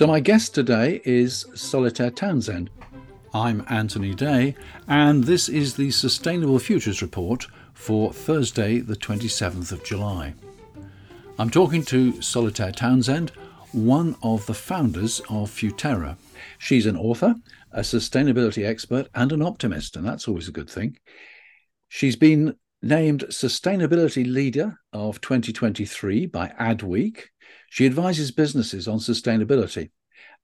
So, 0.00 0.06
my 0.06 0.20
guest 0.20 0.54
today 0.54 1.02
is 1.04 1.44
Solitaire 1.54 2.10
Townsend. 2.10 2.70
I'm 3.34 3.66
Anthony 3.68 4.14
Day, 4.14 4.56
and 4.88 5.24
this 5.24 5.46
is 5.46 5.76
the 5.76 5.90
Sustainable 5.90 6.58
Futures 6.58 7.02
Report 7.02 7.46
for 7.74 8.10
Thursday, 8.10 8.78
the 8.78 8.96
27th 8.96 9.72
of 9.72 9.84
July. 9.84 10.32
I'm 11.38 11.50
talking 11.50 11.82
to 11.84 12.22
Solitaire 12.22 12.72
Townsend, 12.72 13.30
one 13.72 14.16
of 14.22 14.46
the 14.46 14.54
founders 14.54 15.20
of 15.28 15.50
Futerra. 15.50 16.16
She's 16.58 16.86
an 16.86 16.96
author, 16.96 17.34
a 17.70 17.80
sustainability 17.80 18.66
expert, 18.66 19.08
and 19.14 19.32
an 19.32 19.42
optimist, 19.42 19.96
and 19.96 20.06
that's 20.06 20.26
always 20.26 20.48
a 20.48 20.52
good 20.52 20.70
thing. 20.70 20.96
She's 21.88 22.16
been 22.16 22.56
named 22.82 23.24
Sustainability 23.28 24.30
Leader 24.30 24.78
of 24.92 25.20
2023 25.20 26.26
by 26.26 26.52
Adweek. 26.58 27.24
She 27.68 27.86
advises 27.86 28.30
businesses 28.30 28.88
on 28.88 28.98
sustainability. 28.98 29.90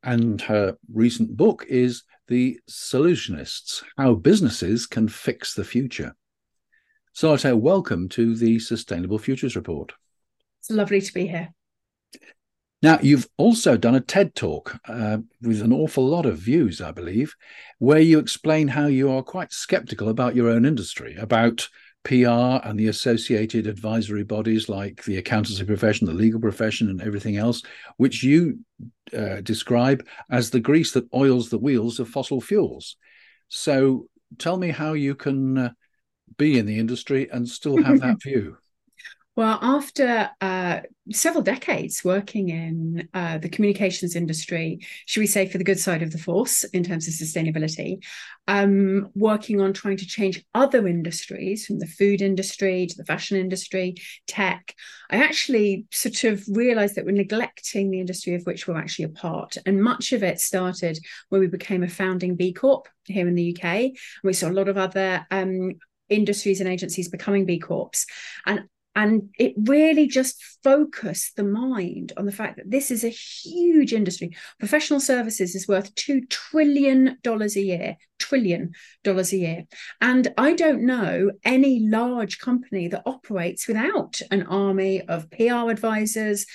And 0.02 0.40
her 0.42 0.76
recent 0.92 1.36
book 1.36 1.64
is 1.68 2.02
The 2.28 2.58
Solutionists 2.68 3.82
How 3.96 4.14
Businesses 4.14 4.86
Can 4.86 5.08
Fix 5.08 5.54
the 5.54 5.64
Future. 5.64 6.14
Solitaire, 7.14 7.56
welcome 7.56 8.08
to 8.10 8.34
the 8.34 8.58
Sustainable 8.58 9.18
Futures 9.18 9.56
Report. 9.56 9.92
It's 10.60 10.70
lovely 10.70 11.00
to 11.00 11.14
be 11.14 11.26
here. 11.26 11.54
Now, 12.82 12.98
you've 13.00 13.26
also 13.38 13.78
done 13.78 13.94
a 13.94 14.00
TED 14.00 14.34
talk 14.34 14.78
uh, 14.86 15.18
with 15.40 15.62
an 15.62 15.72
awful 15.72 16.06
lot 16.06 16.26
of 16.26 16.36
views, 16.36 16.82
I 16.82 16.90
believe, 16.90 17.34
where 17.78 18.00
you 18.00 18.18
explain 18.18 18.68
how 18.68 18.86
you 18.86 19.10
are 19.10 19.22
quite 19.22 19.50
skeptical 19.50 20.10
about 20.10 20.36
your 20.36 20.50
own 20.50 20.66
industry, 20.66 21.16
about 21.18 21.68
PR 22.06 22.62
and 22.62 22.78
the 22.78 22.86
associated 22.86 23.66
advisory 23.66 24.22
bodies 24.22 24.68
like 24.68 25.02
the 25.04 25.16
accountancy 25.16 25.64
profession, 25.64 26.06
the 26.06 26.12
legal 26.12 26.40
profession, 26.40 26.88
and 26.88 27.02
everything 27.02 27.36
else, 27.36 27.62
which 27.96 28.22
you 28.22 28.60
uh, 29.16 29.40
describe 29.40 30.06
as 30.30 30.50
the 30.50 30.60
grease 30.60 30.92
that 30.92 31.12
oils 31.12 31.50
the 31.50 31.58
wheels 31.58 31.98
of 31.98 32.08
fossil 32.08 32.40
fuels. 32.40 32.96
So 33.48 34.06
tell 34.38 34.56
me 34.56 34.68
how 34.68 34.92
you 34.92 35.16
can 35.16 35.58
uh, 35.58 35.70
be 36.38 36.60
in 36.60 36.66
the 36.66 36.78
industry 36.78 37.28
and 37.28 37.48
still 37.48 37.82
have 37.82 38.00
that 38.00 38.18
view. 38.22 38.56
Well, 39.36 39.58
after 39.60 40.30
uh, 40.40 40.80
several 41.12 41.42
decades 41.42 42.02
working 42.02 42.48
in 42.48 43.06
uh, 43.12 43.36
the 43.36 43.50
communications 43.50 44.16
industry, 44.16 44.80
should 45.04 45.20
we 45.20 45.26
say, 45.26 45.46
for 45.46 45.58
the 45.58 45.64
good 45.64 45.78
side 45.78 46.00
of 46.00 46.10
the 46.10 46.16
force 46.16 46.64
in 46.64 46.82
terms 46.82 47.06
of 47.06 47.12
sustainability, 47.12 48.02
um, 48.48 49.10
working 49.14 49.60
on 49.60 49.74
trying 49.74 49.98
to 49.98 50.06
change 50.06 50.42
other 50.54 50.88
industries 50.88 51.66
from 51.66 51.80
the 51.80 51.86
food 51.86 52.22
industry 52.22 52.86
to 52.86 52.96
the 52.96 53.04
fashion 53.04 53.36
industry, 53.36 53.96
tech, 54.26 54.74
I 55.10 55.18
actually 55.18 55.84
sort 55.92 56.24
of 56.24 56.42
realized 56.48 56.94
that 56.94 57.04
we're 57.04 57.12
neglecting 57.12 57.90
the 57.90 58.00
industry 58.00 58.36
of 58.36 58.44
which 58.44 58.66
we're 58.66 58.78
actually 58.78 59.04
a 59.04 59.10
part. 59.10 59.58
And 59.66 59.82
much 59.82 60.12
of 60.12 60.22
it 60.22 60.40
started 60.40 60.98
when 61.28 61.42
we 61.42 61.46
became 61.46 61.82
a 61.82 61.88
founding 61.88 62.36
B 62.36 62.54
Corp 62.54 62.88
here 63.04 63.28
in 63.28 63.34
the 63.34 63.54
UK. 63.54 63.90
We 64.24 64.32
saw 64.32 64.48
a 64.48 64.50
lot 64.50 64.68
of 64.68 64.78
other 64.78 65.26
um, 65.30 65.74
industries 66.08 66.60
and 66.60 66.70
agencies 66.70 67.10
becoming 67.10 67.44
B 67.44 67.58
Corps. 67.58 68.06
And 68.46 68.62
and 68.96 69.28
it 69.38 69.52
really 69.58 70.08
just 70.08 70.42
focused 70.64 71.36
the 71.36 71.44
mind 71.44 72.14
on 72.16 72.24
the 72.24 72.32
fact 72.32 72.56
that 72.56 72.70
this 72.70 72.90
is 72.90 73.04
a 73.04 73.10
huge 73.10 73.92
industry. 73.92 74.34
Professional 74.58 75.00
services 75.00 75.54
is 75.54 75.68
worth 75.68 75.94
$2 75.96 76.28
trillion 76.30 77.18
a 77.22 77.46
year, 77.60 77.96
trillion 78.18 78.72
dollars 79.04 79.34
a 79.34 79.36
year. 79.36 79.64
And 80.00 80.32
I 80.38 80.54
don't 80.54 80.86
know 80.86 81.30
any 81.44 81.86
large 81.86 82.38
company 82.38 82.88
that 82.88 83.02
operates 83.04 83.68
without 83.68 84.18
an 84.30 84.44
army 84.44 85.02
of 85.02 85.30
PR 85.30 85.70
advisors, 85.70 86.46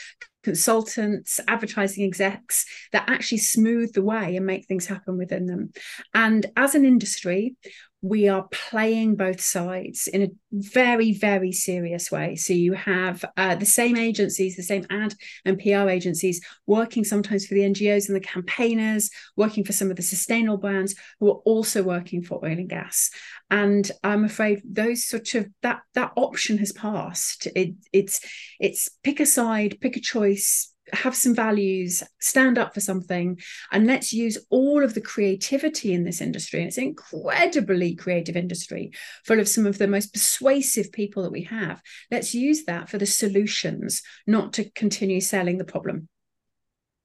consultants, 0.43 1.39
advertising 1.47 2.03
execs 2.05 2.65
that 2.91 3.07
actually 3.07 3.37
smooth 3.37 3.93
the 3.93 4.01
way 4.01 4.35
and 4.35 4.47
make 4.47 4.65
things 4.65 4.87
happen 4.87 5.15
within 5.15 5.45
them. 5.45 5.71
And 6.15 6.47
as 6.57 6.73
an 6.73 6.85
industry, 6.85 7.55
we 8.01 8.27
are 8.27 8.47
playing 8.51 9.15
both 9.15 9.39
sides 9.39 10.07
in 10.07 10.23
a 10.23 10.31
very, 10.51 11.13
very 11.13 11.51
serious 11.51 12.11
way. 12.11 12.35
So 12.35 12.51
you 12.51 12.73
have 12.73 13.23
uh, 13.37 13.55
the 13.55 13.65
same 13.65 13.95
agencies, 13.95 14.55
the 14.55 14.63
same 14.63 14.87
ad 14.89 15.13
and 15.45 15.59
PR 15.59 15.87
agencies 15.87 16.41
working 16.65 17.03
sometimes 17.03 17.45
for 17.45 17.53
the 17.53 17.61
NGOs 17.61 18.07
and 18.07 18.15
the 18.15 18.21
campaigners, 18.21 19.11
working 19.35 19.63
for 19.63 19.73
some 19.73 19.91
of 19.91 19.97
the 19.97 20.01
sustainable 20.01 20.57
brands 20.57 20.95
who 21.19 21.29
are 21.29 21.41
also 21.45 21.83
working 21.83 22.23
for 22.23 22.43
oil 22.43 22.51
and 22.51 22.69
gas. 22.69 23.11
And 23.51 23.89
I'm 24.03 24.25
afraid 24.25 24.61
those 24.65 25.05
sort 25.05 25.35
of 25.35 25.47
that 25.61 25.81
that 25.93 26.13
option 26.15 26.57
has 26.57 26.71
passed. 26.71 27.47
It, 27.55 27.75
it's 27.93 28.19
it's 28.59 28.89
pick 29.03 29.19
a 29.19 29.25
side, 29.27 29.77
pick 29.79 29.95
a 29.95 30.01
choice, 30.01 30.70
have 30.93 31.15
some 31.15 31.35
values, 31.35 32.03
stand 32.19 32.57
up 32.57 32.73
for 32.73 32.79
something, 32.79 33.39
and 33.71 33.87
let's 33.87 34.13
use 34.13 34.37
all 34.49 34.83
of 34.83 34.93
the 34.93 35.01
creativity 35.01 35.93
in 35.93 36.03
this 36.03 36.21
industry. 36.21 36.59
And 36.59 36.67
it's 36.67 36.77
an 36.77 36.83
incredibly 36.85 37.95
creative 37.95 38.35
industry, 38.35 38.91
full 39.25 39.39
of 39.39 39.47
some 39.47 39.65
of 39.65 39.77
the 39.77 39.87
most 39.87 40.13
persuasive 40.13 40.91
people 40.91 41.23
that 41.23 41.31
we 41.31 41.43
have. 41.43 41.81
Let's 42.09 42.33
use 42.33 42.65
that 42.65 42.89
for 42.89 42.97
the 42.97 43.05
solutions, 43.05 44.01
not 44.27 44.53
to 44.53 44.69
continue 44.71 45.21
selling 45.21 45.57
the 45.57 45.65
problem. 45.65 46.07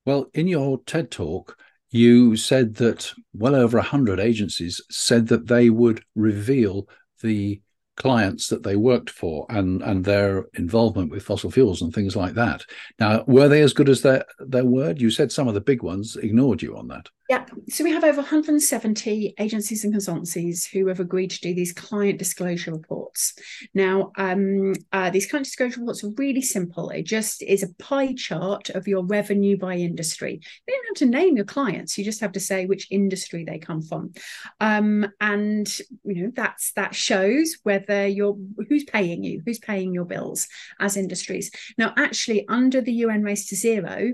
Well, 0.05 0.31
in 0.35 0.47
your 0.47 0.81
TED 0.87 1.11
talk, 1.11 1.59
you 1.91 2.37
said 2.37 2.77
that 2.77 3.13
well 3.33 3.55
over 3.55 3.79
100 3.79 4.21
agencies 4.21 4.81
said 4.91 5.29
that 5.29 5.47
they 5.47 5.71
would 5.71 6.05
reveal 6.15 6.89
the 7.23 7.61
clients 7.97 8.49
that 8.49 8.62
they 8.62 8.77
worked 8.77 9.11
for 9.11 9.47
and 9.49 9.83
and 9.83 10.05
their 10.05 10.47
involvement 10.55 11.11
with 11.11 11.23
fossil 11.23 11.51
fuels 11.51 11.83
and 11.83 11.95
things 11.95 12.15
like 12.15 12.34
that. 12.34 12.65
Now, 12.99 13.25
were 13.27 13.49
they 13.49 13.62
as 13.62 13.73
good 13.73 13.89
as 13.89 14.03
their 14.03 14.25
their 14.39 14.65
word? 14.65 15.01
You 15.01 15.11
said 15.11 15.33
some 15.33 15.49
of 15.49 15.55
the 15.55 15.61
big 15.61 15.83
ones 15.83 16.17
ignored 16.17 16.62
you 16.62 16.77
on 16.77 16.89
that. 16.89 17.09
Yeah. 17.28 17.44
So 17.69 17.82
we 17.82 17.91
have 17.91 18.04
over 18.04 18.19
170 18.19 19.34
agencies 19.38 19.84
and 19.84 19.92
consultancies 19.92 20.64
who 20.70 20.87
have 20.87 21.00
agreed 21.00 21.32
to 21.32 21.41
do 21.41 21.54
these 21.54 21.72
client 21.72 22.20
disclosure 22.20 22.70
reports. 22.72 23.34
Now, 23.75 24.12
um, 24.16 24.75
uh, 24.92 25.10
these 25.10 25.28
client 25.28 25.47
disclosure 25.47 25.81
reports 25.81 26.04
are 26.04 26.10
really 26.16 26.42
simple. 26.42 26.91
It 26.91 27.03
just 27.03 27.42
is 27.42 27.64
a 27.64 27.75
pie 27.82 28.14
chart 28.14 28.70
of 28.70 28.87
your 28.87 29.04
revenue 29.04 29.56
by 29.59 29.75
industry. 29.75 30.41
You 30.69 30.75
don't 30.75 30.87
have 30.87 31.09
to 31.09 31.19
name 31.19 31.34
your 31.34 31.47
clients. 31.47 31.98
You 31.98 32.04
just 32.04 32.20
have 32.20 32.32
to 32.32 32.41
say 32.41 32.66
which 32.66 32.87
industry 32.92 33.44
they 33.44 33.58
come 33.58 33.82
from, 33.82 34.12
um, 34.60 35.10
and 35.20 35.69
you 36.04 36.22
know 36.22 36.32
that's 36.34 36.72
that 36.72 36.94
shows 36.94 37.56
whether 37.64 38.06
you're 38.06 38.37
who's 38.69 38.84
paying 38.84 39.25
you, 39.25 39.43
who's 39.44 39.58
paying 39.58 39.93
your 39.93 40.04
bills 40.04 40.47
as 40.78 40.97
industries. 40.97 41.50
Now, 41.76 41.93
actually, 41.97 42.47
under 42.48 42.81
the 42.81 42.93
UN 42.93 43.25
Race 43.25 43.48
to 43.48 43.56
Zero, 43.56 44.12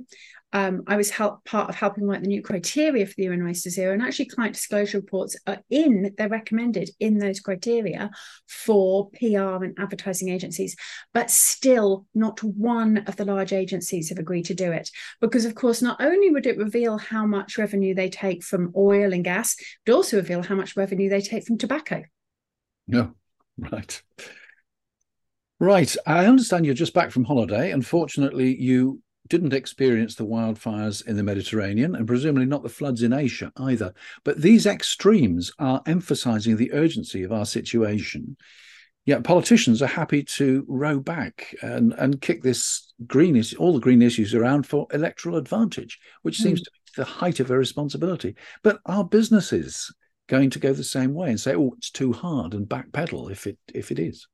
um, 0.53 0.83
I 0.87 0.97
was 0.97 1.11
help, 1.11 1.45
part 1.45 1.71
of 1.71 1.75
helping 1.75 2.05
write 2.05 2.21
the 2.21 2.29
new 2.29 2.43
criteria 2.43 3.07
for 3.07 3.15
the 3.17 3.25
UN 3.25 3.43
Race 3.43 3.63
to 3.63 3.71
Zero, 3.71 3.93
and 3.93 4.03
actually 4.03 4.27
client 4.27 4.55
disclosure 4.55 4.99
reports 4.99 5.37
are 5.47 5.63
in, 5.71 6.15
they're 6.17 6.29
recommended 6.29 6.91
in 7.01 7.19
those 7.19 7.41
criteria 7.41 8.11
for 8.47 9.11
PR 9.11 9.65
and 9.65 9.79
advertising 9.79 10.29
agencies, 10.29 10.77
but 11.15 11.31
still 11.31 12.07
not 12.15 12.43
one 12.43 12.99
of 13.07 13.17
the 13.17 13.25
large 13.25 13.53
agencies 13.53 14.11
have 14.11 14.19
agreed 14.19 14.45
to 14.47 14.55
do 14.55 14.71
it. 14.73 14.91
Because, 15.21 15.45
of 15.45 15.55
course, 15.55 15.81
not 15.81 16.01
only 16.01 16.31
would 16.31 16.47
it 16.47 16.59
reveal 16.59 16.99
how 16.99 17.27
much 17.27 17.57
revenue 17.57 17.95
they 17.95 18.11
take 18.11 18.43
from 18.43 18.73
oil 18.77 19.13
and 19.13 19.25
gas, 19.25 19.57
but 19.87 19.95
also 19.95 20.19
reveal 20.19 20.43
how 20.43 20.55
much 20.55 20.77
revenue 20.77 21.09
they 21.09 21.23
take 21.23 21.47
from 21.47 21.57
tobacco. 21.57 22.03
No, 22.87 23.15
right. 23.59 24.03
Right. 25.59 25.95
I 26.07 26.27
understand 26.27 26.67
you're 26.67 26.75
just 26.75 26.93
back 26.93 27.13
from 27.13 27.25
holiday. 27.25 27.71
Unfortunately, 27.71 28.61
you 28.61 29.01
didn't 29.33 29.55
experience 29.55 30.15
the 30.15 30.27
wildfires 30.27 31.07
in 31.07 31.17
the 31.17 31.23
Mediterranean 31.23 31.95
and 31.95 32.07
presumably 32.07 32.45
not 32.45 32.63
the 32.63 32.69
floods 32.69 33.03
in 33.03 33.15
Asia 33.15 33.51
either. 33.57 33.95
But 34.25 34.43
these 34.43 34.67
extremes 34.67 35.51
are 35.59 35.81
emphasizing 35.87 36.59
the 36.59 36.71
urgency 36.75 37.23
of 37.23 37.33
our 37.33 37.47
situation. 37.47 38.37
Yet 39.07 39.25
politicians 39.25 39.81
are 39.81 39.87
happy 39.87 40.23
to 40.23 40.67
row 40.69 41.01
back 41.01 41.55
and, 41.63 41.95
and 41.95 42.21
kick 42.21 42.43
this 42.43 42.93
green 43.07 43.35
is 43.35 43.55
all 43.55 43.73
the 43.73 43.81
green 43.81 44.03
issues 44.03 44.35
around 44.35 44.67
for 44.67 44.87
electoral 44.93 45.39
advantage, 45.39 45.99
which 46.21 46.37
seems 46.37 46.61
mm. 46.61 46.65
to 46.65 46.71
be 46.71 46.91
the 46.97 47.05
height 47.07 47.41
of 47.41 47.51
irresponsibility. 47.51 48.37
But 48.63 48.81
are 48.85 49.03
businesses 49.03 49.91
going 50.29 50.51
to 50.51 50.59
go 50.59 50.75
the 50.75 50.85
same 50.85 51.15
way 51.15 51.31
and 51.31 51.41
say, 51.41 51.55
"Oh, 51.55 51.73
it's 51.79 51.91
too 51.91 52.13
hard," 52.13 52.53
and 52.53 52.69
backpedal 52.69 53.31
if 53.33 53.47
it 53.47 53.59
if 53.73 53.91
it 53.91 53.99
is? 53.99 54.29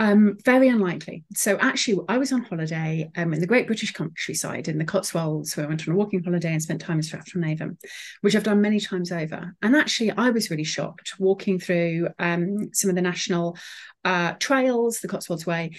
Um, 0.00 0.38
very 0.46 0.68
unlikely. 0.68 1.24
So 1.34 1.58
actually, 1.58 2.02
I 2.08 2.16
was 2.16 2.32
on 2.32 2.42
holiday 2.42 3.10
um, 3.16 3.34
in 3.34 3.40
the 3.40 3.46
Great 3.46 3.66
British 3.66 3.92
Countryside 3.92 4.66
in 4.66 4.78
the 4.78 4.84
Cotswolds, 4.84 5.54
where 5.54 5.66
I 5.66 5.68
went 5.68 5.86
on 5.86 5.92
a 5.92 5.96
walking 5.96 6.24
holiday 6.24 6.52
and 6.52 6.62
spent 6.62 6.80
time 6.80 6.96
in 6.96 7.02
Stratford-on-Avon, 7.02 7.76
which 8.22 8.34
I've 8.34 8.42
done 8.42 8.62
many 8.62 8.80
times 8.80 9.12
over. 9.12 9.54
And 9.60 9.76
actually, 9.76 10.10
I 10.12 10.30
was 10.30 10.50
really 10.50 10.64
shocked 10.64 11.12
walking 11.18 11.58
through 11.60 12.08
um, 12.18 12.70
some 12.72 12.88
of 12.88 12.96
the 12.96 13.02
national 13.02 13.58
uh, 14.02 14.32
trails, 14.38 15.00
the 15.00 15.08
Cotswolds 15.08 15.44
Way, 15.44 15.72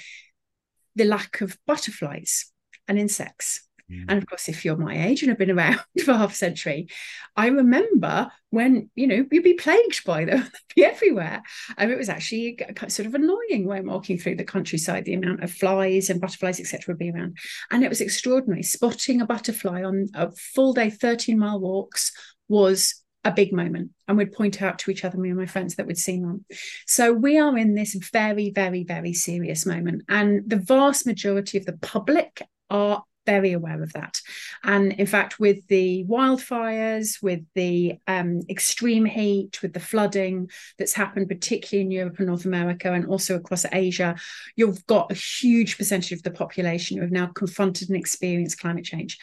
the 0.95 1.05
lack 1.05 1.41
of 1.41 1.57
butterflies 1.65 2.51
and 2.87 2.99
insects 2.99 3.67
Mm. 3.91 4.05
And 4.07 4.17
of 4.17 4.27
course, 4.27 4.47
if 4.47 4.63
you're 4.63 4.77
my 4.77 5.07
age 5.07 5.21
and 5.21 5.29
have 5.29 5.37
been 5.37 5.51
around 5.51 5.79
for 6.05 6.13
half 6.13 6.33
a 6.33 6.35
century, 6.35 6.87
I 7.35 7.47
remember 7.47 8.31
when, 8.49 8.89
you 8.95 9.07
know, 9.07 9.25
you'd 9.31 9.43
be 9.43 9.53
plagued 9.53 10.03
by 10.05 10.25
them, 10.25 10.49
be 10.75 10.85
everywhere. 10.85 11.41
And 11.77 11.91
it 11.91 11.97
was 11.97 12.09
actually 12.09 12.59
sort 12.87 13.07
of 13.07 13.15
annoying 13.15 13.65
when 13.65 13.87
walking 13.87 14.17
through 14.17 14.35
the 14.35 14.43
countryside, 14.43 15.05
the 15.05 15.13
amount 15.13 15.43
of 15.43 15.51
flies 15.51 16.09
and 16.09 16.21
butterflies, 16.21 16.59
etc., 16.59 16.93
would 16.93 16.99
be 16.99 17.11
around. 17.11 17.37
And 17.71 17.83
it 17.83 17.89
was 17.89 18.01
extraordinary. 18.01 18.63
Spotting 18.63 19.21
a 19.21 19.25
butterfly 19.25 19.83
on 19.83 20.07
a 20.13 20.31
full 20.31 20.73
day, 20.73 20.89
13 20.89 21.37
mile 21.37 21.59
walks 21.59 22.11
was 22.47 22.95
a 23.23 23.31
big 23.31 23.53
moment 23.53 23.91
and 24.07 24.17
we'd 24.17 24.31
point 24.31 24.61
out 24.61 24.79
to 24.79 24.89
each 24.89 25.05
other 25.05 25.17
me 25.17 25.29
and 25.29 25.37
my 25.37 25.45
friends 25.45 25.75
that 25.75 25.85
we'd 25.85 25.97
seen 25.97 26.25
one 26.25 26.43
so 26.87 27.13
we 27.13 27.37
are 27.37 27.55
in 27.55 27.75
this 27.75 27.93
very 28.11 28.49
very 28.49 28.83
very 28.83 29.13
serious 29.13 29.63
moment 29.63 30.01
and 30.09 30.41
the 30.49 30.55
vast 30.55 31.05
majority 31.05 31.57
of 31.57 31.65
the 31.67 31.77
public 31.77 32.41
are 32.71 33.03
very 33.25 33.51
aware 33.51 33.81
of 33.83 33.93
that 33.93 34.19
and 34.63 34.93
in 34.93 35.05
fact 35.05 35.39
with 35.39 35.65
the 35.67 36.03
wildfires 36.07 37.21
with 37.21 37.41
the 37.55 37.95
um, 38.07 38.41
extreme 38.49 39.05
heat 39.05 39.61
with 39.61 39.73
the 39.73 39.79
flooding 39.79 40.49
that's 40.77 40.93
happened 40.93 41.27
particularly 41.27 41.85
in 41.85 41.91
europe 41.91 42.17
and 42.17 42.27
north 42.27 42.45
america 42.45 42.91
and 42.91 43.05
also 43.05 43.35
across 43.35 43.65
asia 43.73 44.15
you've 44.55 44.85
got 44.87 45.11
a 45.11 45.15
huge 45.15 45.77
percentage 45.77 46.11
of 46.11 46.23
the 46.23 46.31
population 46.31 46.97
who 46.97 47.03
have 47.03 47.11
now 47.11 47.27
confronted 47.27 47.89
and 47.89 47.97
experienced 47.97 48.59
climate 48.59 48.85
change 48.85 49.17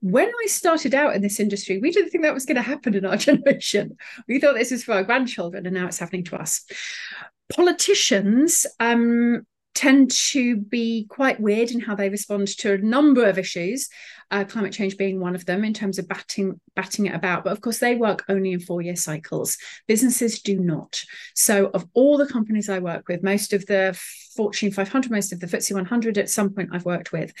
when 0.00 0.28
I 0.28 0.46
started 0.46 0.94
out 0.94 1.14
in 1.14 1.22
this 1.22 1.40
industry, 1.40 1.78
we 1.78 1.90
didn't 1.90 2.10
think 2.10 2.22
that 2.22 2.34
was 2.34 2.46
going 2.46 2.56
to 2.56 2.62
happen 2.62 2.94
in 2.94 3.06
our 3.06 3.16
generation. 3.16 3.96
We 4.28 4.38
thought 4.38 4.54
this 4.54 4.70
was 4.70 4.84
for 4.84 4.92
our 4.92 5.02
grandchildren, 5.02 5.66
and 5.66 5.74
now 5.74 5.86
it's 5.86 5.98
happening 5.98 6.24
to 6.24 6.36
us. 6.36 6.64
Politicians 7.48 8.66
um, 8.78 9.46
tend 9.76 10.10
to 10.10 10.56
be 10.56 11.06
quite 11.08 11.38
weird 11.38 11.70
in 11.70 11.80
how 11.80 11.94
they 11.94 12.08
respond 12.08 12.48
to 12.48 12.72
a 12.72 12.78
number 12.78 13.26
of 13.26 13.38
issues, 13.38 13.88
uh, 14.30 14.42
climate 14.42 14.72
change 14.72 14.96
being 14.96 15.20
one 15.20 15.34
of 15.34 15.44
them 15.44 15.64
in 15.64 15.74
terms 15.74 15.98
of 15.98 16.08
batting 16.08 16.58
batting 16.74 17.06
it 17.06 17.14
about. 17.14 17.44
But 17.44 17.52
of 17.52 17.60
course, 17.60 17.78
they 17.78 17.94
work 17.94 18.24
only 18.28 18.52
in 18.52 18.60
four 18.60 18.80
year 18.82 18.96
cycles. 18.96 19.58
Businesses 19.86 20.40
do 20.40 20.58
not. 20.58 21.00
So, 21.34 21.70
of 21.74 21.86
all 21.92 22.16
the 22.16 22.26
companies 22.26 22.68
I 22.68 22.78
work 22.78 23.06
with, 23.06 23.22
most 23.22 23.52
of 23.52 23.66
the 23.66 23.96
Fortune 24.34 24.72
500, 24.72 25.10
most 25.10 25.32
of 25.32 25.40
the 25.40 25.46
FTSE 25.46 25.74
100 25.74 26.18
at 26.18 26.30
some 26.30 26.50
point 26.50 26.70
I've 26.72 26.84
worked 26.84 27.12
with, 27.12 27.32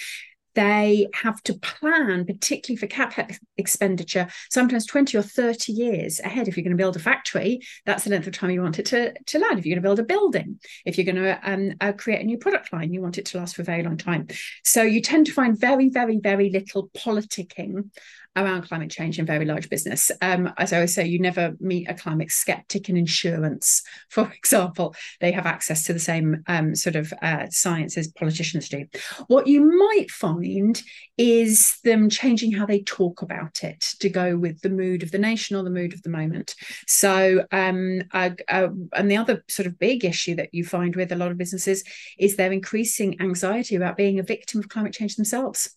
they 0.56 1.06
have 1.12 1.40
to 1.44 1.54
plan, 1.54 2.24
particularly 2.24 2.76
for 2.76 2.86
capex 2.86 3.38
expenditure, 3.58 4.26
sometimes 4.50 4.86
20 4.86 5.16
or 5.18 5.22
30 5.22 5.70
years 5.72 6.18
ahead. 6.20 6.48
If 6.48 6.56
you're 6.56 6.64
going 6.64 6.76
to 6.76 6.82
build 6.82 6.96
a 6.96 6.98
factory, 6.98 7.60
that's 7.84 8.04
the 8.04 8.10
length 8.10 8.26
of 8.26 8.32
time 8.32 8.50
you 8.50 8.62
want 8.62 8.78
it 8.78 8.86
to, 8.86 9.12
to 9.12 9.38
last. 9.38 9.58
If 9.58 9.66
you're 9.66 9.74
going 9.74 9.82
to 9.82 9.86
build 9.86 10.00
a 10.00 10.04
building, 10.04 10.58
if 10.86 10.96
you're 10.96 11.12
going 11.12 11.22
to 11.22 11.38
um, 11.44 11.74
uh, 11.80 11.92
create 11.92 12.22
a 12.22 12.24
new 12.24 12.38
product 12.38 12.72
line, 12.72 12.92
you 12.92 13.02
want 13.02 13.18
it 13.18 13.26
to 13.26 13.38
last 13.38 13.54
for 13.54 13.62
a 13.62 13.66
very 13.66 13.82
long 13.82 13.98
time. 13.98 14.28
So 14.64 14.82
you 14.82 15.02
tend 15.02 15.26
to 15.26 15.32
find 15.32 15.60
very, 15.60 15.90
very, 15.90 16.18
very 16.18 16.50
little 16.50 16.88
politicking 16.96 17.90
around 18.36 18.68
climate 18.68 18.90
change 18.90 19.18
in 19.18 19.26
very 19.26 19.44
large 19.44 19.68
business. 19.70 20.10
Um, 20.20 20.52
as 20.58 20.72
I 20.72 20.76
always 20.76 20.94
say, 20.94 21.06
you 21.06 21.18
never 21.18 21.54
meet 21.58 21.88
a 21.88 21.94
climate 21.94 22.30
skeptic 22.30 22.88
in 22.88 22.96
insurance, 22.96 23.82
for 24.08 24.30
example. 24.32 24.94
They 25.20 25.32
have 25.32 25.46
access 25.46 25.84
to 25.84 25.92
the 25.92 25.98
same 25.98 26.42
um, 26.46 26.74
sort 26.74 26.96
of 26.96 27.12
uh, 27.22 27.46
science 27.50 27.96
as 27.96 28.08
politicians 28.08 28.68
do. 28.68 28.86
What 29.26 29.46
you 29.46 29.60
might 29.60 30.10
find 30.10 30.80
is 31.16 31.78
them 31.82 32.10
changing 32.10 32.52
how 32.52 32.66
they 32.66 32.82
talk 32.82 33.22
about 33.22 33.64
it 33.64 33.80
to 34.00 34.08
go 34.08 34.36
with 34.36 34.60
the 34.60 34.68
mood 34.68 35.02
of 35.02 35.10
the 35.10 35.18
nation 35.18 35.56
or 35.56 35.62
the 35.62 35.70
mood 35.70 35.94
of 35.94 36.02
the 36.02 36.10
moment. 36.10 36.54
So, 36.86 37.44
um, 37.52 38.02
uh, 38.12 38.30
uh, 38.48 38.68
and 38.92 39.10
the 39.10 39.16
other 39.16 39.42
sort 39.48 39.66
of 39.66 39.78
big 39.78 40.04
issue 40.04 40.34
that 40.36 40.52
you 40.52 40.64
find 40.64 40.94
with 40.94 41.12
a 41.12 41.16
lot 41.16 41.30
of 41.30 41.38
businesses 41.38 41.84
is 42.18 42.36
their 42.36 42.52
increasing 42.52 43.20
anxiety 43.20 43.76
about 43.76 43.96
being 43.96 44.18
a 44.18 44.22
victim 44.22 44.60
of 44.60 44.68
climate 44.68 44.92
change 44.92 45.16
themselves. 45.16 45.74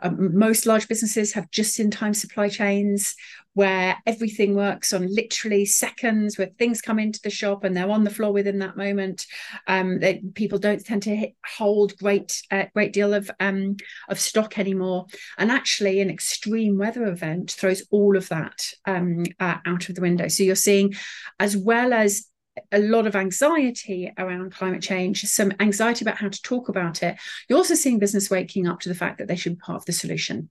Um, 0.00 0.36
most 0.38 0.66
large 0.66 0.88
businesses 0.88 1.32
have 1.32 1.50
just 1.50 1.80
in 1.80 1.90
time 1.96 2.14
supply 2.14 2.48
chains 2.48 3.14
where 3.56 3.96
everything 4.04 4.54
works 4.54 4.92
on 4.92 5.14
literally 5.14 5.64
seconds, 5.64 6.36
where 6.36 6.50
things 6.58 6.82
come 6.82 6.98
into 6.98 7.18
the 7.22 7.30
shop 7.30 7.64
and 7.64 7.74
they're 7.74 7.88
on 7.90 8.04
the 8.04 8.10
floor 8.10 8.30
within 8.30 8.58
that 8.58 8.76
moment. 8.76 9.24
Um, 9.66 9.98
they, 9.98 10.22
people 10.34 10.58
don't 10.58 10.84
tend 10.84 11.04
to 11.04 11.16
hit, 11.16 11.34
hold 11.56 11.96
great 11.96 12.42
uh, 12.50 12.66
great 12.74 12.92
deal 12.92 13.14
of 13.14 13.30
um, 13.40 13.76
of 14.10 14.20
stock 14.20 14.58
anymore, 14.58 15.06
and 15.38 15.50
actually, 15.50 16.00
an 16.00 16.10
extreme 16.10 16.76
weather 16.76 17.06
event 17.06 17.50
throws 17.50 17.82
all 17.90 18.16
of 18.18 18.28
that 18.28 18.60
um, 18.84 19.24
uh, 19.40 19.56
out 19.64 19.88
of 19.88 19.94
the 19.94 20.02
window. 20.02 20.28
So 20.28 20.42
you're 20.42 20.54
seeing, 20.54 20.94
as 21.40 21.56
well 21.56 21.94
as 21.94 22.26
a 22.72 22.78
lot 22.78 23.06
of 23.06 23.16
anxiety 23.16 24.12
around 24.18 24.52
climate 24.52 24.82
change, 24.82 25.22
some 25.22 25.52
anxiety 25.60 26.04
about 26.04 26.18
how 26.18 26.28
to 26.28 26.42
talk 26.42 26.68
about 26.68 27.02
it. 27.02 27.16
You're 27.48 27.58
also 27.58 27.74
seeing 27.74 27.98
business 27.98 28.30
waking 28.30 28.66
up 28.66 28.80
to 28.80 28.90
the 28.90 28.94
fact 28.94 29.18
that 29.18 29.28
they 29.28 29.36
should 29.36 29.54
be 29.54 29.60
part 29.60 29.76
of 29.76 29.86
the 29.86 29.92
solution, 29.92 30.50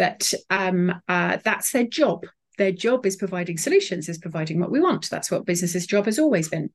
that 0.00 0.32
um, 0.48 0.92
uh, 1.08 1.36
that's 1.44 1.72
their 1.72 1.86
job. 1.86 2.26
Their 2.56 2.72
job 2.72 3.04
is 3.04 3.16
providing 3.16 3.58
solutions, 3.58 4.08
is 4.08 4.16
providing 4.16 4.58
what 4.58 4.70
we 4.70 4.80
want. 4.80 5.10
That's 5.10 5.30
what 5.30 5.44
business's 5.44 5.86
job 5.86 6.06
has 6.06 6.18
always 6.18 6.48
been. 6.48 6.70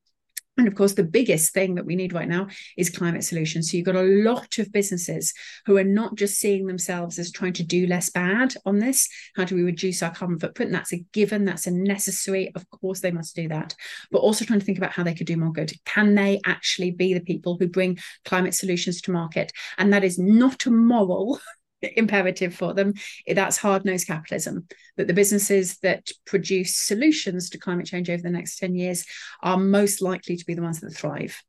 And 0.56 0.68
of 0.68 0.76
course, 0.76 0.94
the 0.94 1.02
biggest 1.02 1.52
thing 1.52 1.74
that 1.74 1.84
we 1.84 1.96
need 1.96 2.12
right 2.12 2.28
now 2.28 2.46
is 2.78 2.88
climate 2.88 3.24
solutions. 3.24 3.68
So 3.70 3.76
you've 3.76 3.84
got 3.84 3.96
a 3.96 4.02
lot 4.02 4.58
of 4.58 4.72
businesses 4.72 5.34
who 5.66 5.76
are 5.76 5.84
not 5.84 6.14
just 6.14 6.38
seeing 6.38 6.66
themselves 6.66 7.18
as 7.18 7.32
trying 7.32 7.52
to 7.54 7.64
do 7.64 7.88
less 7.88 8.10
bad 8.10 8.54
on 8.64 8.78
this. 8.78 9.08
How 9.34 9.44
do 9.44 9.56
we 9.56 9.64
reduce 9.64 10.04
our 10.04 10.14
carbon 10.14 10.38
footprint? 10.38 10.70
That's 10.70 10.94
a 10.94 11.04
given, 11.12 11.44
that's 11.44 11.66
a 11.66 11.72
necessary. 11.72 12.52
Of 12.54 12.70
course, 12.70 13.00
they 13.00 13.10
must 13.10 13.34
do 13.34 13.48
that. 13.48 13.74
But 14.12 14.20
also 14.20 14.44
trying 14.44 14.60
to 14.60 14.64
think 14.64 14.78
about 14.78 14.92
how 14.92 15.02
they 15.02 15.14
could 15.14 15.26
do 15.26 15.36
more 15.36 15.52
good. 15.52 15.72
Can 15.84 16.14
they 16.14 16.40
actually 16.46 16.92
be 16.92 17.12
the 17.12 17.20
people 17.20 17.56
who 17.58 17.66
bring 17.66 17.98
climate 18.24 18.54
solutions 18.54 19.02
to 19.02 19.10
market? 19.10 19.52
And 19.78 19.92
that 19.92 20.04
is 20.04 20.16
not 20.16 20.64
a 20.64 20.70
moral 20.70 21.40
imperative 21.82 22.54
for 22.54 22.74
them. 22.74 22.94
That's 23.26 23.56
hard 23.56 23.84
nosed 23.84 24.06
capitalism. 24.06 24.66
That 24.96 25.06
the 25.06 25.14
businesses 25.14 25.78
that 25.78 26.08
produce 26.24 26.76
solutions 26.76 27.50
to 27.50 27.58
climate 27.58 27.86
change 27.86 28.10
over 28.10 28.22
the 28.22 28.30
next 28.30 28.58
10 28.58 28.74
years 28.74 29.04
are 29.42 29.58
most 29.58 30.00
likely 30.02 30.36
to 30.36 30.46
be 30.46 30.54
the 30.54 30.62
ones 30.62 30.80
that 30.80 30.94
thrive. 30.94 31.42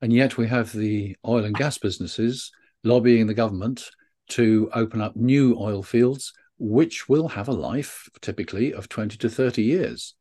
And 0.00 0.12
yet 0.12 0.36
we 0.36 0.48
have 0.48 0.72
the 0.72 1.16
oil 1.26 1.44
and 1.44 1.54
gas 1.54 1.78
businesses 1.78 2.50
lobbying 2.84 3.26
the 3.26 3.34
government 3.34 3.88
to 4.30 4.70
open 4.74 5.00
up 5.00 5.14
new 5.14 5.56
oil 5.58 5.82
fields, 5.82 6.32
which 6.58 7.08
will 7.08 7.28
have 7.28 7.48
a 7.48 7.52
life 7.52 8.08
typically 8.20 8.72
of 8.72 8.88
20 8.88 9.16
to 9.18 9.28
30 9.28 9.62
years. 9.62 10.14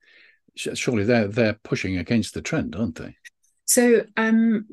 Surely 0.55 1.05
they're 1.05 1.29
they're 1.29 1.57
pushing 1.63 1.97
against 1.97 2.33
the 2.33 2.41
trend, 2.41 2.75
aren't 2.75 2.95
they? 2.95 3.15
So 3.65 4.03
um, 4.17 4.67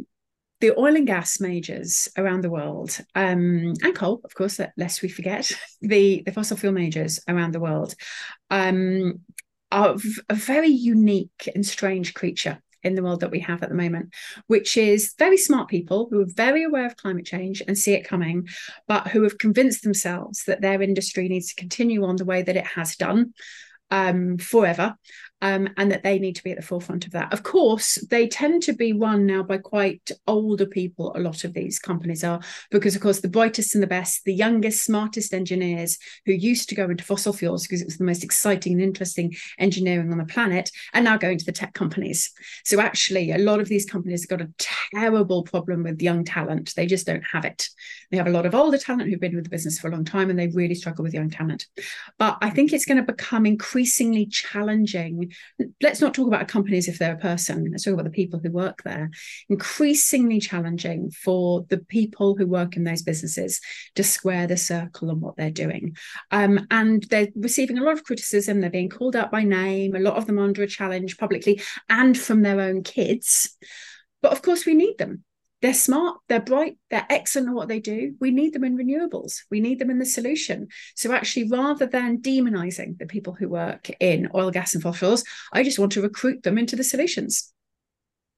the 0.60 0.78
oil 0.78 0.96
and 0.96 1.06
gas 1.06 1.40
majors 1.40 2.08
around 2.16 2.42
the 2.42 2.50
world, 2.50 2.98
um, 3.14 3.74
and 3.82 3.94
coal, 3.94 4.20
of 4.24 4.34
course, 4.34 4.60
lest 4.76 5.02
we 5.02 5.08
forget, 5.08 5.50
the, 5.80 6.22
the 6.24 6.32
fossil 6.32 6.56
fuel 6.56 6.72
majors 6.72 7.20
around 7.28 7.52
the 7.52 7.60
world 7.60 7.94
um, 8.50 9.20
are 9.70 9.96
a 10.28 10.34
very 10.34 10.68
unique 10.68 11.48
and 11.54 11.64
strange 11.64 12.14
creature 12.14 12.60
in 12.82 12.94
the 12.94 13.02
world 13.02 13.20
that 13.20 13.30
we 13.30 13.40
have 13.40 13.62
at 13.62 13.68
the 13.68 13.74
moment, 13.74 14.14
which 14.46 14.76
is 14.76 15.14
very 15.18 15.36
smart 15.36 15.68
people 15.68 16.08
who 16.10 16.20
are 16.20 16.28
very 16.34 16.62
aware 16.62 16.86
of 16.86 16.96
climate 16.96 17.26
change 17.26 17.62
and 17.66 17.76
see 17.76 17.92
it 17.92 18.06
coming, 18.06 18.48
but 18.86 19.08
who 19.08 19.22
have 19.22 19.38
convinced 19.38 19.82
themselves 19.82 20.44
that 20.44 20.60
their 20.60 20.80
industry 20.80 21.28
needs 21.28 21.48
to 21.48 21.60
continue 21.60 22.04
on 22.04 22.16
the 22.16 22.24
way 22.24 22.42
that 22.42 22.56
it 22.56 22.66
has 22.66 22.96
done 22.96 23.34
um, 23.90 24.38
forever 24.38 24.96
um, 25.40 25.68
and 25.76 25.90
that 25.90 26.02
they 26.02 26.18
need 26.18 26.36
to 26.36 26.42
be 26.42 26.50
at 26.50 26.56
the 26.56 26.62
forefront 26.62 27.06
of 27.06 27.12
that. 27.12 27.32
Of 27.32 27.42
course, 27.42 27.94
they 28.10 28.26
tend 28.26 28.62
to 28.64 28.72
be 28.72 28.92
run 28.92 29.26
now 29.26 29.42
by 29.42 29.58
quite 29.58 30.10
older 30.26 30.66
people, 30.66 31.12
a 31.16 31.20
lot 31.20 31.44
of 31.44 31.54
these 31.54 31.78
companies 31.78 32.24
are, 32.24 32.40
because, 32.70 32.96
of 32.96 33.02
course, 33.02 33.20
the 33.20 33.28
brightest 33.28 33.74
and 33.74 33.82
the 33.82 33.88
best, 33.88 34.24
the 34.24 34.34
youngest, 34.34 34.84
smartest 34.84 35.32
engineers 35.32 35.98
who 36.26 36.32
used 36.32 36.68
to 36.68 36.74
go 36.74 36.84
into 36.84 37.04
fossil 37.04 37.32
fuels 37.32 37.66
because 37.66 37.80
it 37.80 37.86
was 37.86 37.98
the 37.98 38.04
most 38.04 38.24
exciting 38.24 38.72
and 38.72 38.82
interesting 38.82 39.34
engineering 39.58 40.10
on 40.10 40.18
the 40.18 40.24
planet 40.24 40.70
are 40.94 41.02
now 41.02 41.16
going 41.16 41.38
to 41.38 41.44
the 41.44 41.52
tech 41.52 41.74
companies. 41.74 42.32
So, 42.64 42.80
actually, 42.80 43.30
a 43.30 43.38
lot 43.38 43.60
of 43.60 43.68
these 43.68 43.86
companies 43.86 44.22
have 44.22 44.38
got 44.38 44.46
a 44.46 44.52
terrible 44.92 45.44
problem 45.44 45.84
with 45.84 46.02
young 46.02 46.24
talent. 46.24 46.74
They 46.74 46.86
just 46.86 47.06
don't 47.06 47.24
have 47.32 47.44
it. 47.44 47.68
They 48.10 48.16
have 48.16 48.26
a 48.26 48.30
lot 48.30 48.46
of 48.46 48.54
older 48.54 48.78
talent 48.78 49.10
who've 49.10 49.20
been 49.20 49.34
with 49.34 49.44
the 49.44 49.50
business 49.50 49.78
for 49.78 49.88
a 49.88 49.90
long 49.90 50.04
time 50.04 50.30
and 50.30 50.38
they 50.38 50.48
really 50.48 50.74
struggle 50.74 51.02
with 51.02 51.12
young 51.12 51.28
talent. 51.28 51.66
But 52.18 52.38
I 52.40 52.50
think 52.50 52.72
it's 52.72 52.86
going 52.86 52.96
to 52.96 53.02
become 53.02 53.44
increasingly 53.44 54.26
challenging. 54.26 55.32
Let's 55.82 56.00
not 56.00 56.14
talk 56.14 56.26
about 56.26 56.48
companies 56.48 56.88
if 56.88 56.98
they're 56.98 57.14
a 57.14 57.18
person. 57.18 57.68
Let's 57.70 57.84
talk 57.84 57.94
about 57.94 58.04
the 58.04 58.10
people 58.10 58.40
who 58.42 58.50
work 58.50 58.82
there. 58.82 59.10
Increasingly 59.50 60.40
challenging 60.40 61.10
for 61.10 61.66
the 61.68 61.78
people 61.78 62.34
who 62.34 62.46
work 62.46 62.76
in 62.76 62.84
those 62.84 63.02
businesses 63.02 63.60
to 63.96 64.02
square 64.02 64.46
the 64.46 64.56
circle 64.56 65.10
on 65.10 65.20
what 65.20 65.36
they're 65.36 65.50
doing. 65.50 65.96
Um, 66.30 66.66
and 66.70 67.02
they're 67.10 67.28
receiving 67.36 67.78
a 67.78 67.82
lot 67.82 67.92
of 67.92 68.04
criticism. 68.04 68.60
They're 68.60 68.70
being 68.70 68.88
called 68.88 69.16
out 69.16 69.30
by 69.30 69.44
name. 69.44 69.94
A 69.94 70.00
lot 70.00 70.16
of 70.16 70.26
them 70.26 70.38
under 70.38 70.62
a 70.62 70.66
challenge 70.66 71.18
publicly 71.18 71.60
and 71.90 72.18
from 72.18 72.42
their 72.42 72.60
own 72.60 72.82
kids. 72.82 73.54
But 74.22 74.32
of 74.32 74.42
course 74.42 74.64
we 74.64 74.74
need 74.74 74.96
them 74.98 75.24
they're 75.60 75.74
smart, 75.74 76.18
they're 76.28 76.40
bright, 76.40 76.78
they're 76.90 77.06
excellent 77.10 77.48
at 77.48 77.54
what 77.54 77.68
they 77.68 77.80
do. 77.80 78.14
We 78.20 78.30
need 78.30 78.52
them 78.52 78.64
in 78.64 78.76
renewables. 78.76 79.42
We 79.50 79.60
need 79.60 79.78
them 79.78 79.90
in 79.90 79.98
the 79.98 80.06
solution. 80.06 80.68
So 80.94 81.12
actually, 81.12 81.48
rather 81.48 81.86
than 81.86 82.18
demonizing 82.18 82.98
the 82.98 83.06
people 83.06 83.34
who 83.34 83.48
work 83.48 83.90
in 84.00 84.28
oil, 84.34 84.50
gas, 84.50 84.74
and 84.74 84.82
fossils, 84.82 85.24
I 85.52 85.64
just 85.64 85.78
want 85.78 85.92
to 85.92 86.02
recruit 86.02 86.42
them 86.44 86.58
into 86.58 86.76
the 86.76 86.84
solutions. 86.84 87.52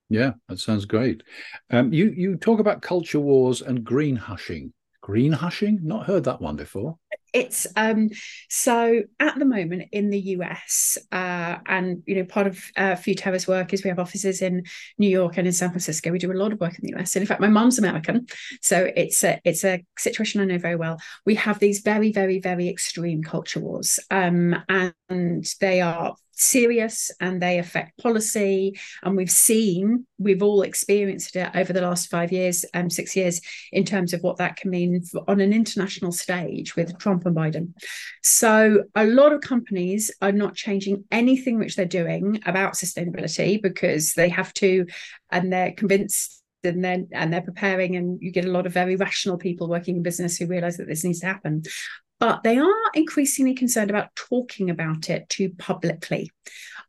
Yeah, 0.09 0.33
that 0.49 0.59
sounds 0.59 0.87
great. 0.87 1.23
Um, 1.71 1.93
you 1.93 2.07
you 2.17 2.37
talk 2.37 2.59
about 2.59 2.83
culture 2.83 3.21
wars 3.21 3.63
and 3.63 3.85
green 3.85 4.17
hushing, 4.17 4.73
Green 5.11 5.33
hushing? 5.33 5.81
Not 5.83 6.07
heard 6.07 6.23
that 6.23 6.41
one 6.41 6.55
before. 6.55 6.97
It's 7.33 7.67
um 7.75 8.11
so 8.49 9.03
at 9.19 9.37
the 9.41 9.45
moment 9.45 9.89
in 9.91 10.11
the 10.11 10.21
US, 10.37 10.97
uh, 11.11 11.57
and 11.67 12.05
you 12.07 12.15
know, 12.15 12.25
part 12.25 12.47
of 12.47 12.63
uh, 12.77 12.95
Futerra's 12.95 13.49
work 13.49 13.73
is 13.73 13.83
we 13.83 13.89
have 13.89 13.99
offices 13.99 14.41
in 14.41 14.63
New 14.99 15.09
York 15.09 15.37
and 15.37 15.49
in 15.49 15.53
San 15.53 15.71
Francisco. 15.71 16.13
We 16.13 16.21
do 16.21 16.31
a 16.31 16.35
lot 16.35 16.53
of 16.53 16.61
work 16.61 16.79
in 16.79 16.83
the 16.83 16.95
US. 16.97 17.17
And 17.17 17.23
in 17.25 17.27
fact, 17.27 17.41
my 17.41 17.49
mom's 17.49 17.77
American, 17.77 18.27
so 18.63 18.89
it's 18.95 19.25
a 19.25 19.41
it's 19.45 19.65
a 19.65 19.85
situation 19.99 20.41
I 20.41 20.45
know 20.45 20.59
very 20.59 20.77
well. 20.77 21.01
We 21.27 21.35
have 21.35 21.59
these 21.59 21.81
very, 21.81 22.13
very, 22.13 22.39
very 22.39 22.69
extreme 22.69 23.25
culture 23.25 23.59
wars, 23.59 23.99
um, 24.13 24.57
and 24.69 25.45
they 25.61 25.81
are 25.81 26.15
serious 26.41 27.11
and 27.21 27.41
they 27.41 27.59
affect 27.59 27.99
policy. 27.99 28.79
And 29.03 29.17
we've 29.17 29.31
seen, 29.31 30.07
we've 30.19 30.43
all 30.43 30.63
experienced 30.63 31.37
it 31.37 31.51
over 31.55 31.73
the 31.73 31.83
last 31.83 32.11
five 32.11 32.33
years, 32.33 32.65
um, 32.75 32.91
six 32.91 33.15
years, 33.15 33.41
in 33.73 33.85
terms 33.85 34.13
of 34.13 34.23
what 34.23 34.39
that 34.39 34.57
can 34.57 34.71
mean 34.71 35.03
on 35.29 35.41
an 35.41 35.53
international 35.53 36.13
stage 36.13 36.77
with 36.77 36.99
Trump 36.99 37.27
and 37.27 37.37
Biden. 37.37 37.73
So 38.23 38.85
a 38.95 39.07
lot 39.07 39.33
of 39.33 39.41
companies 39.41 40.11
are 40.23 40.33
not 40.33 40.55
changing 40.55 41.05
anything 41.11 41.59
which 41.59 41.77
they're 41.77 41.87
doing 41.87 42.41
about 42.47 42.75
sustainability 42.75 43.61
because 43.61 44.15
they 44.15 44.29
have 44.31 44.55
to, 44.55 44.87
and 45.31 45.53
they're 45.53 45.73
convinced 45.73 46.43
and 46.63 46.85
then 46.85 47.09
and 47.13 47.33
they're 47.33 47.41
preparing 47.41 47.97
and 47.97 48.21
you 48.21 48.31
get 48.31 48.45
a 48.45 48.51
lot 48.51 48.67
of 48.67 48.73
very 48.73 48.95
rational 48.97 49.39
people 49.39 49.67
working 49.67 49.97
in 49.97 50.03
business 50.03 50.37
who 50.37 50.47
realize 50.47 50.77
that 50.77 50.87
this 50.87 51.05
needs 51.05 51.21
to 51.21 51.27
happen 51.27 51.63
but 52.21 52.43
they 52.45 52.59
are 52.59 52.91
increasingly 52.95 53.55
concerned 53.55 53.91
about 53.91 54.15
talking 54.15 54.71
about 54.71 55.11
it 55.11 55.29
too 55.29 55.51
publicly. 55.59 56.31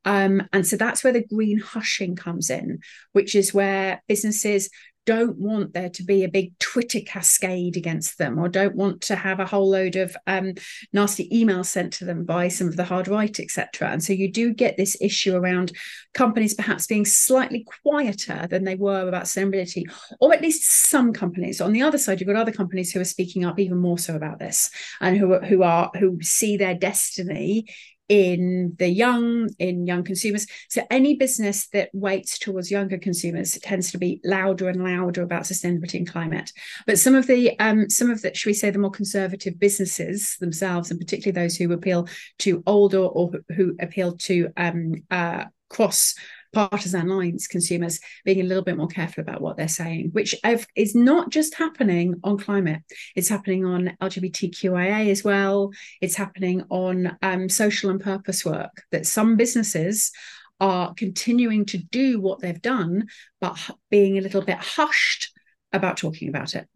Um, 0.04 0.48
and 0.52 0.68
so 0.68 0.76
that's 0.76 1.04
where 1.04 1.14
the 1.14 1.26
green 1.26 1.60
hushing 1.60 2.16
comes 2.16 2.50
in, 2.50 2.80
which 3.14 3.34
is 3.34 3.54
where 3.54 4.04
businesses 4.08 4.70
don't 5.06 5.38
want 5.38 5.74
there 5.74 5.90
to 5.90 6.04
be 6.04 6.24
a 6.24 6.30
big 6.30 6.58
Twitter 6.60 7.00
cascade 7.02 7.76
against 7.76 8.18
them 8.18 8.38
or 8.38 8.48
don't 8.48 8.76
want 8.76 9.02
to 9.02 9.16
have 9.16 9.40
a 9.40 9.46
whole 9.46 9.70
load 9.70 9.96
of 9.96 10.16
um, 10.28 10.54
nasty 10.94 11.30
emails 11.30 11.66
sent 11.66 11.94
to 11.94 12.06
them 12.06 12.24
by 12.24 12.48
some 12.48 12.68
of 12.68 12.76
the 12.76 12.84
hard 12.84 13.08
right, 13.08 13.40
etc. 13.40 13.90
And 13.90 14.04
so 14.04 14.14
you 14.14 14.32
do 14.32 14.54
get 14.54 14.78
this 14.78 14.96
issue 15.02 15.36
around 15.36 15.72
companies 16.14 16.54
perhaps 16.54 16.88
being 16.88 17.06
slightly 17.06 17.66
quieter 17.84 18.48
than 18.50 18.64
they 18.64 18.76
were 18.76 19.08
about 19.08 19.24
sustainability, 19.26 19.84
or 20.20 20.34
at 20.34 20.42
least 20.42 20.70
some 20.90 21.14
companies. 21.14 21.62
On 21.62 21.74
the 21.74 21.82
other 21.82 21.98
side, 21.98 22.20
you've 22.20 22.28
got 22.28 22.36
other 22.36 22.52
companies 22.52 22.92
who 22.92 23.00
are 23.00 23.06
speaking 23.06 23.44
up 23.44 23.60
even 23.60 23.78
more 23.78 23.98
so 23.98 24.16
about 24.16 24.40
this 24.40 24.70
and 25.00 25.18
who 25.18 25.40
who 25.40 25.64
are 25.64 25.92
who 26.00 26.22
see 26.22 26.58
their 26.58 26.76
destiny 26.76 27.66
in 28.12 28.76
the 28.78 28.90
young, 28.90 29.48
in 29.58 29.88
young 29.88 30.04
consumers. 30.04 30.46
So 30.68 30.86
any 30.92 31.16
business 31.16 31.70
that 31.70 31.90
weights 31.94 32.38
towards 32.38 32.70
younger 32.70 32.98
consumers 32.98 33.58
tends 33.60 33.90
to 33.92 33.98
be 33.98 34.20
louder 34.26 34.68
and 34.68 34.84
louder 34.84 35.22
about 35.24 35.44
sustainability 35.44 35.94
and 35.94 36.12
climate. 36.12 36.52
But 36.86 37.00
some 37.00 37.16
of 37.16 37.26
the 37.26 37.58
um, 37.60 37.90
some 37.90 38.12
of 38.12 38.22
the, 38.22 38.34
should 38.36 38.50
we 38.50 38.54
say, 38.54 38.70
the 38.70 38.80
more 38.80 38.92
conservative 38.92 39.58
businesses 39.58 40.36
themselves, 40.42 40.92
and 40.92 41.00
particularly 41.00 41.42
those 41.42 41.56
who 41.56 41.72
appeal 41.72 42.10
to 42.40 42.62
older 42.68 43.00
or 43.00 43.32
who 43.56 43.78
appeal 43.80 44.18
to 44.18 44.50
um, 44.58 44.96
uh, 45.10 45.46
cross 45.70 46.14
partisan 46.54 47.08
lines, 47.08 47.48
consumers 47.48 48.00
being 48.26 48.42
a 48.42 48.44
little 48.44 48.64
bit 48.64 48.78
more 48.78 48.88
careful 48.88 49.22
about 49.22 49.42
what 49.42 49.58
they're 49.58 49.68
saying, 49.68 50.10
which 50.12 50.36
is 50.76 50.96
not 50.96 51.30
just 51.30 51.56
happening 51.56 52.16
on 52.24 52.38
climate. 52.38 52.82
It's 53.16 53.30
happening 53.30 53.66
on 53.66 53.96
LGBTQIA 54.02 55.10
as 55.10 55.24
well. 55.24 55.72
It's 56.02 56.16
happening 56.16 56.64
on 56.70 57.18
um, 57.22 57.50
social 57.50 57.90
and 57.90 58.02
purpose 58.02 58.46
work 58.46 58.84
that 58.92 59.06
some 59.06 59.38
businesses 59.38 60.12
are 60.60 60.94
continuing 60.94 61.66
to 61.66 61.78
do 61.78 62.22
what 62.22 62.40
they've 62.40 62.62
done, 62.62 63.08
but 63.40 63.58
being 63.90 64.18
a 64.18 64.22
little 64.22 64.44
bit 64.44 64.58
hushed 64.58 65.32
about 65.74 65.98
talking 65.98 66.30
about 66.30 66.56
it. 66.56 66.68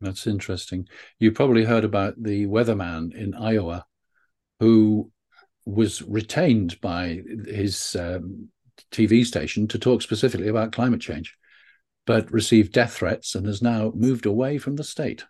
That's 0.00 0.26
interesting. 0.26 0.86
You 1.18 1.32
probably 1.32 1.64
heard 1.64 1.84
about 1.84 2.22
the 2.22 2.46
weatherman 2.46 3.14
in 3.14 3.34
Iowa 3.34 3.86
who 4.60 5.10
was 5.64 6.02
retained 6.02 6.80
by 6.80 7.22
his 7.46 7.96
um, 7.96 8.48
TV 8.90 9.24
station 9.24 9.68
to 9.68 9.78
talk 9.78 10.02
specifically 10.02 10.48
about 10.48 10.72
climate 10.72 11.00
change, 11.00 11.36
but 12.06 12.30
received 12.32 12.72
death 12.72 12.94
threats 12.94 13.34
and 13.34 13.46
has 13.46 13.62
now 13.62 13.92
moved 13.94 14.26
away 14.26 14.58
from 14.58 14.76
the 14.76 14.84
state. 14.84 15.24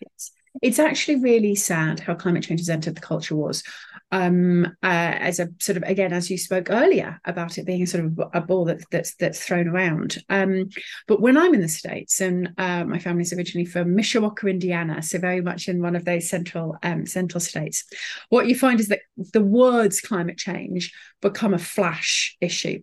Yes. 0.00 0.32
It's 0.62 0.78
actually 0.78 1.16
really 1.16 1.54
sad 1.54 2.00
how 2.00 2.14
climate 2.14 2.44
change 2.44 2.60
has 2.60 2.68
entered 2.68 2.94
the 2.94 3.00
culture 3.00 3.36
wars 3.36 3.62
um, 4.12 4.66
uh, 4.82 4.86
as 4.86 5.40
a 5.40 5.48
sort 5.58 5.76
of 5.76 5.82
again 5.82 6.12
as 6.12 6.30
you 6.30 6.38
spoke 6.38 6.70
earlier 6.70 7.20
about 7.24 7.58
it 7.58 7.66
being 7.66 7.86
sort 7.86 8.04
of 8.04 8.20
a 8.32 8.40
ball 8.40 8.64
that, 8.66 8.84
that's 8.90 9.14
that's 9.16 9.44
thrown 9.44 9.68
around. 9.68 10.18
Um, 10.28 10.68
but 11.08 11.20
when 11.20 11.36
I'm 11.36 11.54
in 11.54 11.60
the 11.60 11.68
states, 11.68 12.20
and 12.20 12.52
uh, 12.56 12.84
my 12.84 12.98
family's 12.98 13.32
originally 13.32 13.66
from 13.66 13.96
Mishawaka, 13.96 14.48
Indiana, 14.48 15.02
so 15.02 15.18
very 15.18 15.40
much 15.40 15.68
in 15.68 15.82
one 15.82 15.96
of 15.96 16.04
those 16.04 16.28
central 16.28 16.76
um, 16.82 17.06
central 17.06 17.40
states, 17.40 17.84
what 18.28 18.46
you 18.46 18.54
find 18.54 18.78
is 18.78 18.88
that 18.88 19.00
the 19.16 19.42
words 19.42 20.00
climate 20.00 20.38
change 20.38 20.92
become 21.20 21.54
a 21.54 21.58
flash 21.58 22.36
issue. 22.40 22.80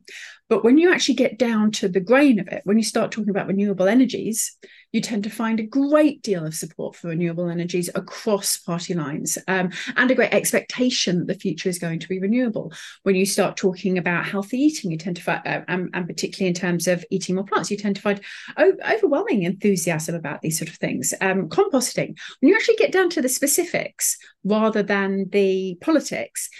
But 0.53 0.63
when 0.63 0.77
you 0.77 0.93
actually 0.93 1.15
get 1.15 1.39
down 1.39 1.71
to 1.71 1.87
the 1.87 1.99
grain 1.99 2.39
of 2.39 2.47
it, 2.47 2.61
when 2.63 2.77
you 2.77 2.83
start 2.83 3.11
talking 3.11 3.31
about 3.31 3.47
renewable 3.47 3.87
energies, 3.87 4.55
you 4.91 5.01
tend 5.01 5.23
to 5.23 5.31
find 5.31 5.59
a 5.59 5.65
great 5.65 6.21
deal 6.21 6.45
of 6.45 6.53
support 6.53 6.95
for 6.95 7.07
renewable 7.07 7.49
energies 7.49 7.89
across 7.95 8.57
party 8.57 8.93
lines 8.93 9.39
um, 9.47 9.71
and 9.97 10.11
a 10.11 10.13
great 10.13 10.31
expectation 10.31 11.17
that 11.17 11.25
the 11.25 11.33
future 11.33 11.69
is 11.69 11.79
going 11.79 11.97
to 11.97 12.07
be 12.07 12.19
renewable. 12.19 12.71
When 13.01 13.15
you 13.15 13.25
start 13.25 13.57
talking 13.57 13.97
about 13.97 14.27
healthy 14.27 14.59
eating, 14.59 14.91
you 14.91 14.97
tend 14.99 15.15
to 15.15 15.23
find, 15.23 15.41
uh, 15.43 15.61
and, 15.67 15.89
and, 15.95 16.05
particularly 16.05 16.49
in 16.49 16.53
terms 16.53 16.87
of 16.87 17.03
eating 17.09 17.33
more 17.33 17.45
plants, 17.45 17.71
you 17.71 17.77
tend 17.77 17.95
to 17.95 18.01
find 18.03 18.21
o- 18.55 18.77
overwhelming 18.87 19.41
enthusiasm 19.41 20.13
about 20.13 20.43
these 20.43 20.59
sort 20.59 20.69
of 20.69 20.75
things. 20.75 21.15
Um, 21.19 21.49
composting, 21.49 22.15
when 22.39 22.49
you 22.49 22.55
actually 22.55 22.75
get 22.75 22.91
down 22.91 23.09
to 23.09 23.23
the 23.23 23.29
specifics 23.29 24.19
rather 24.43 24.83
than 24.83 25.29
the 25.31 25.79
politics, 25.81 26.51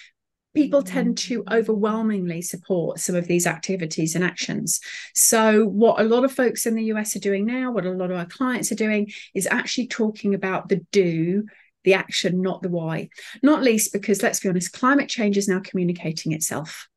people 0.54 0.82
mm-hmm. 0.82 0.94
tend 0.94 1.18
to 1.18 1.44
overwhelmingly 1.52 2.42
support 2.42 3.00
some 3.00 3.16
of 3.16 3.28
these 3.28 3.48
activities 3.48 4.16
and 4.16 4.24
actions. 4.24 4.80
So, 5.14 5.66
what 5.66 6.00
a 6.00 6.04
lot 6.04 6.24
of 6.24 6.32
folks 6.32 6.66
in 6.66 6.76
the 6.76 6.86
US 6.86 7.16
are 7.16 7.20
doing 7.20 7.46
now, 7.46 7.72
what 7.72 7.86
a 7.86 7.92
lot 7.92 8.12
of 8.12 8.18
our 8.18 8.26
clients 8.26 8.72
are 8.72 8.76
doing, 8.76 9.12
is 9.34 9.48
actually 9.50 9.88
talking 9.88 10.34
about 10.34 10.70
the 10.70 10.82
do. 10.92 11.46
The 11.84 11.96
action, 11.96 12.42
not 12.42 12.62
the 12.62 12.70
why. 12.70 13.10
Not 13.42 13.62
least 13.62 13.92
because, 13.92 14.24
let's 14.24 14.40
be 14.40 14.48
honest, 14.48 14.72
climate 14.72 15.10
change 15.10 15.38
is 15.38 15.50
now 15.50 15.60
communicating 15.60 16.32
itself 16.32 16.88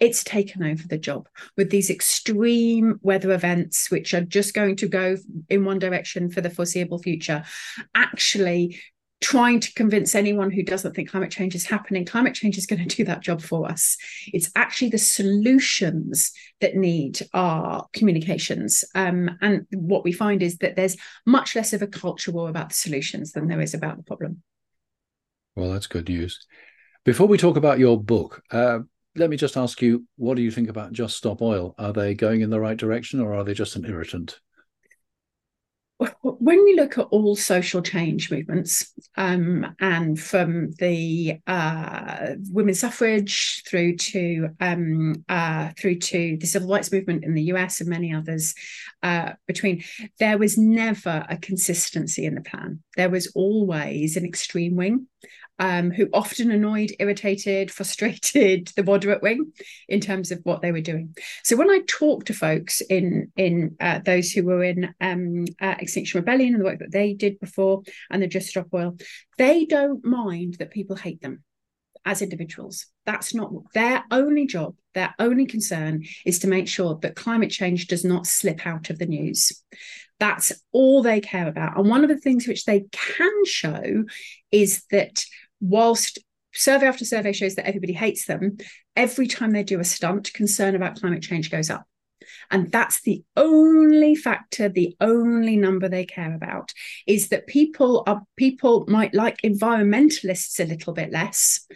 it's 0.00 0.24
taken 0.24 0.62
over 0.62 0.86
the 0.86 0.98
job 0.98 1.28
with 1.56 1.70
these 1.70 1.88
extreme 1.88 2.98
weather 3.02 3.32
events, 3.32 3.90
which 3.90 4.12
are 4.12 4.20
just 4.20 4.52
going 4.52 4.76
to 4.76 4.88
go 4.88 5.16
in 5.48 5.64
one 5.64 5.78
direction 5.78 6.30
for 6.30 6.40
the 6.40 6.50
foreseeable 6.50 6.98
future. 6.98 7.44
Actually, 7.94 8.80
trying 9.24 9.58
to 9.58 9.72
convince 9.72 10.14
anyone 10.14 10.50
who 10.50 10.62
doesn't 10.62 10.94
think 10.94 11.08
climate 11.08 11.30
change 11.30 11.54
is 11.54 11.64
happening 11.64 12.04
climate 12.04 12.34
change 12.34 12.58
is 12.58 12.66
going 12.66 12.86
to 12.86 12.96
do 12.96 13.04
that 13.04 13.22
job 13.22 13.40
for 13.40 13.66
us. 13.66 13.96
It's 14.34 14.50
actually 14.54 14.90
the 14.90 14.98
solutions 14.98 16.30
that 16.60 16.76
need 16.76 17.20
our 17.32 17.86
communications. 17.94 18.84
Um, 18.94 19.30
and 19.40 19.66
what 19.72 20.04
we 20.04 20.12
find 20.12 20.42
is 20.42 20.58
that 20.58 20.76
there's 20.76 20.98
much 21.24 21.56
less 21.56 21.72
of 21.72 21.80
a 21.80 21.86
culture 21.86 22.32
war 22.32 22.50
about 22.50 22.68
the 22.68 22.74
solutions 22.74 23.32
than 23.32 23.48
there 23.48 23.62
is 23.62 23.72
about 23.72 23.96
the 23.96 24.02
problem. 24.02 24.42
Well 25.56 25.72
that's 25.72 25.86
good 25.86 26.10
news. 26.10 26.46
Before 27.06 27.26
we 27.26 27.38
talk 27.38 27.56
about 27.56 27.78
your 27.78 27.98
book 27.98 28.42
uh, 28.50 28.80
let 29.16 29.30
me 29.30 29.38
just 29.38 29.56
ask 29.56 29.80
you 29.80 30.04
what 30.16 30.36
do 30.36 30.42
you 30.42 30.50
think 30.50 30.68
about 30.68 30.92
just 30.92 31.16
stop 31.16 31.40
oil? 31.40 31.74
Are 31.78 31.94
they 31.94 32.14
going 32.14 32.42
in 32.42 32.50
the 32.50 32.60
right 32.60 32.76
direction 32.76 33.20
or 33.20 33.32
are 33.32 33.42
they 33.42 33.54
just 33.54 33.76
an 33.76 33.86
irritant 33.86 34.38
when 36.22 36.64
we 36.64 36.74
look 36.74 36.98
at 36.98 37.06
all 37.10 37.36
social 37.36 37.80
change 37.80 38.30
movements, 38.30 38.92
um, 39.16 39.74
and 39.78 40.18
from 40.18 40.72
the 40.72 41.38
uh, 41.46 42.30
women's 42.50 42.80
suffrage 42.80 43.62
through 43.68 43.96
to 43.96 44.48
um, 44.60 45.24
uh, 45.28 45.70
through 45.78 45.96
to 45.96 46.36
the 46.40 46.46
civil 46.46 46.68
rights 46.68 46.90
movement 46.90 47.24
in 47.24 47.34
the 47.34 47.44
US 47.44 47.80
and 47.80 47.88
many 47.88 48.12
others, 48.12 48.54
uh, 49.02 49.32
between 49.46 49.84
there 50.18 50.36
was 50.36 50.58
never 50.58 51.24
a 51.28 51.36
consistency 51.36 52.26
in 52.26 52.34
the 52.34 52.40
plan. 52.40 52.82
There 52.96 53.10
was 53.10 53.30
always 53.34 54.16
an 54.16 54.24
extreme 54.24 54.74
wing, 54.74 55.06
um, 55.58 55.90
who 55.90 56.08
often 56.12 56.50
annoyed, 56.50 56.92
irritated, 56.98 57.70
frustrated 57.70 58.72
the 58.76 58.84
moderate 58.84 59.22
wing 59.22 59.52
in 59.88 60.00
terms 60.00 60.30
of 60.30 60.40
what 60.42 60.62
they 60.62 60.72
were 60.72 60.80
doing. 60.80 61.14
So 61.42 61.56
when 61.56 61.70
I 61.70 61.80
talk 61.86 62.24
to 62.26 62.34
folks 62.34 62.80
in 62.80 63.30
in 63.36 63.76
uh, 63.80 64.00
those 64.04 64.32
who 64.32 64.44
were 64.44 64.64
in 64.64 64.94
um, 65.00 65.44
uh, 65.60 65.74
Extinction 65.78 66.20
Rebellion 66.20 66.54
and 66.54 66.60
the 66.60 66.66
work 66.66 66.80
that 66.80 66.92
they 66.92 67.14
did 67.14 67.38
before, 67.40 67.82
and 68.10 68.22
the 68.22 68.26
Just 68.26 68.48
Stop 68.48 68.68
Oil, 68.74 68.96
they 69.38 69.64
don't 69.64 70.04
mind 70.04 70.56
that 70.58 70.70
people 70.70 70.96
hate 70.96 71.20
them 71.20 71.42
as 72.04 72.22
individuals. 72.22 72.86
That's 73.06 73.34
not 73.34 73.50
their 73.72 74.04
only 74.10 74.46
job. 74.46 74.74
Their 74.94 75.14
only 75.18 75.46
concern 75.46 76.04
is 76.24 76.38
to 76.40 76.46
make 76.46 76.68
sure 76.68 76.98
that 77.02 77.16
climate 77.16 77.50
change 77.50 77.86
does 77.86 78.04
not 78.04 78.26
slip 78.26 78.66
out 78.66 78.90
of 78.90 78.98
the 78.98 79.06
news. 79.06 79.52
That's 80.20 80.52
all 80.72 81.02
they 81.02 81.20
care 81.20 81.48
about. 81.48 81.76
And 81.76 81.88
one 81.88 82.04
of 82.04 82.08
the 82.08 82.18
things 82.18 82.46
which 82.46 82.64
they 82.64 82.84
can 82.92 83.44
show 83.44 84.04
is 84.52 84.84
that 84.90 85.24
whilst 85.60 86.18
survey 86.52 86.86
after 86.86 87.04
survey 87.04 87.32
shows 87.32 87.56
that 87.56 87.66
everybody 87.66 87.92
hates 87.92 88.26
them, 88.26 88.58
every 88.96 89.26
time 89.26 89.50
they 89.50 89.62
do 89.62 89.80
a 89.80 89.84
stunt, 89.84 90.32
concern 90.32 90.74
about 90.74 91.00
climate 91.00 91.22
change 91.22 91.50
goes 91.50 91.70
up. 91.70 91.86
And 92.50 92.70
that's 92.70 93.02
the 93.02 93.22
only 93.36 94.14
factor, 94.14 94.68
the 94.68 94.96
only 95.00 95.56
number 95.56 95.88
they 95.88 96.04
care 96.04 96.34
about 96.34 96.72
is 97.06 97.28
that 97.28 97.46
people 97.46 98.02
are 98.06 98.22
people 98.36 98.84
might 98.88 99.14
like 99.14 99.40
environmentalists 99.42 100.60
a 100.60 100.68
little 100.68 100.92
bit 100.92 101.10
less 101.10 101.66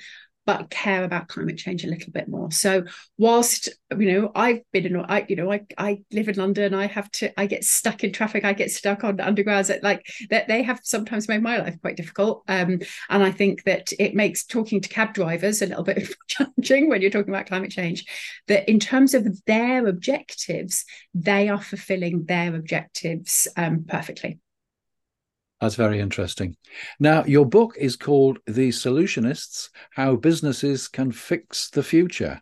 but 0.49 0.71
care 0.71 1.05
about 1.05 1.29
climate 1.29 1.59
change 1.59 1.85
a 1.85 1.89
little 1.89 2.11
bit 2.11 2.27
more. 2.27 2.51
So 2.51 2.85
whilst 3.19 3.69
you 3.99 4.11
know 4.11 4.33
I've 4.35 4.63
been 4.73 4.87
in 4.87 4.97
I 4.97 5.27
you 5.29 5.37
know 5.37 5.53
I, 5.53 5.67
I 5.77 6.01
live 6.11 6.27
in 6.27 6.37
London 6.37 6.73
I 6.73 6.87
have 6.87 7.11
to 7.13 7.39
I 7.39 7.45
get 7.45 7.65
stuck 7.65 8.03
in 8.03 8.15
traffic 8.15 8.47
I 8.47 8.55
get 8.55 8.71
stuck 8.71 9.05
on 9.05 9.19
undergrounds 9.19 9.71
like 9.83 10.07
that 10.31 10.49
they 10.49 10.63
have 10.63 10.81
sometimes 10.83 11.29
made 11.29 11.43
my 11.43 11.59
life 11.59 11.79
quite 11.83 11.99
difficult 11.99 12.45
um, 12.49 12.81
and 13.11 13.23
I 13.23 13.31
think 13.31 13.65
that 13.65 13.93
it 13.99 14.15
makes 14.15 14.47
talking 14.47 14.81
to 14.81 14.89
cab 14.89 15.13
drivers 15.13 15.61
a 15.61 15.67
little 15.67 15.85
bit 15.85 16.09
challenging 16.29 16.89
when 16.89 17.03
you're 17.03 17.11
talking 17.11 17.35
about 17.35 17.49
climate 17.49 17.71
change 17.71 18.07
that 18.47 18.71
in 18.71 18.81
terms 18.81 19.13
of 19.13 19.45
their 19.45 19.87
objectives 19.87 20.87
they 21.13 21.51
are 21.51 21.61
fulfilling 21.61 22.25
their 22.25 22.57
objectives 22.57 23.49
um, 23.59 23.85
perfectly 23.87 24.39
that's 25.61 25.75
very 25.75 26.01
interesting. 26.01 26.57
Now, 27.01 27.25
your 27.25 27.45
book 27.45 27.75
is 27.79 27.97
called 27.97 28.39
The 28.47 28.69
Solutionists 28.69 29.71
How 29.91 30.17
Businesses 30.17 30.89
Can 30.89 31.11
Fix 31.11 31.71
the 31.71 31.83
Future. 31.83 32.41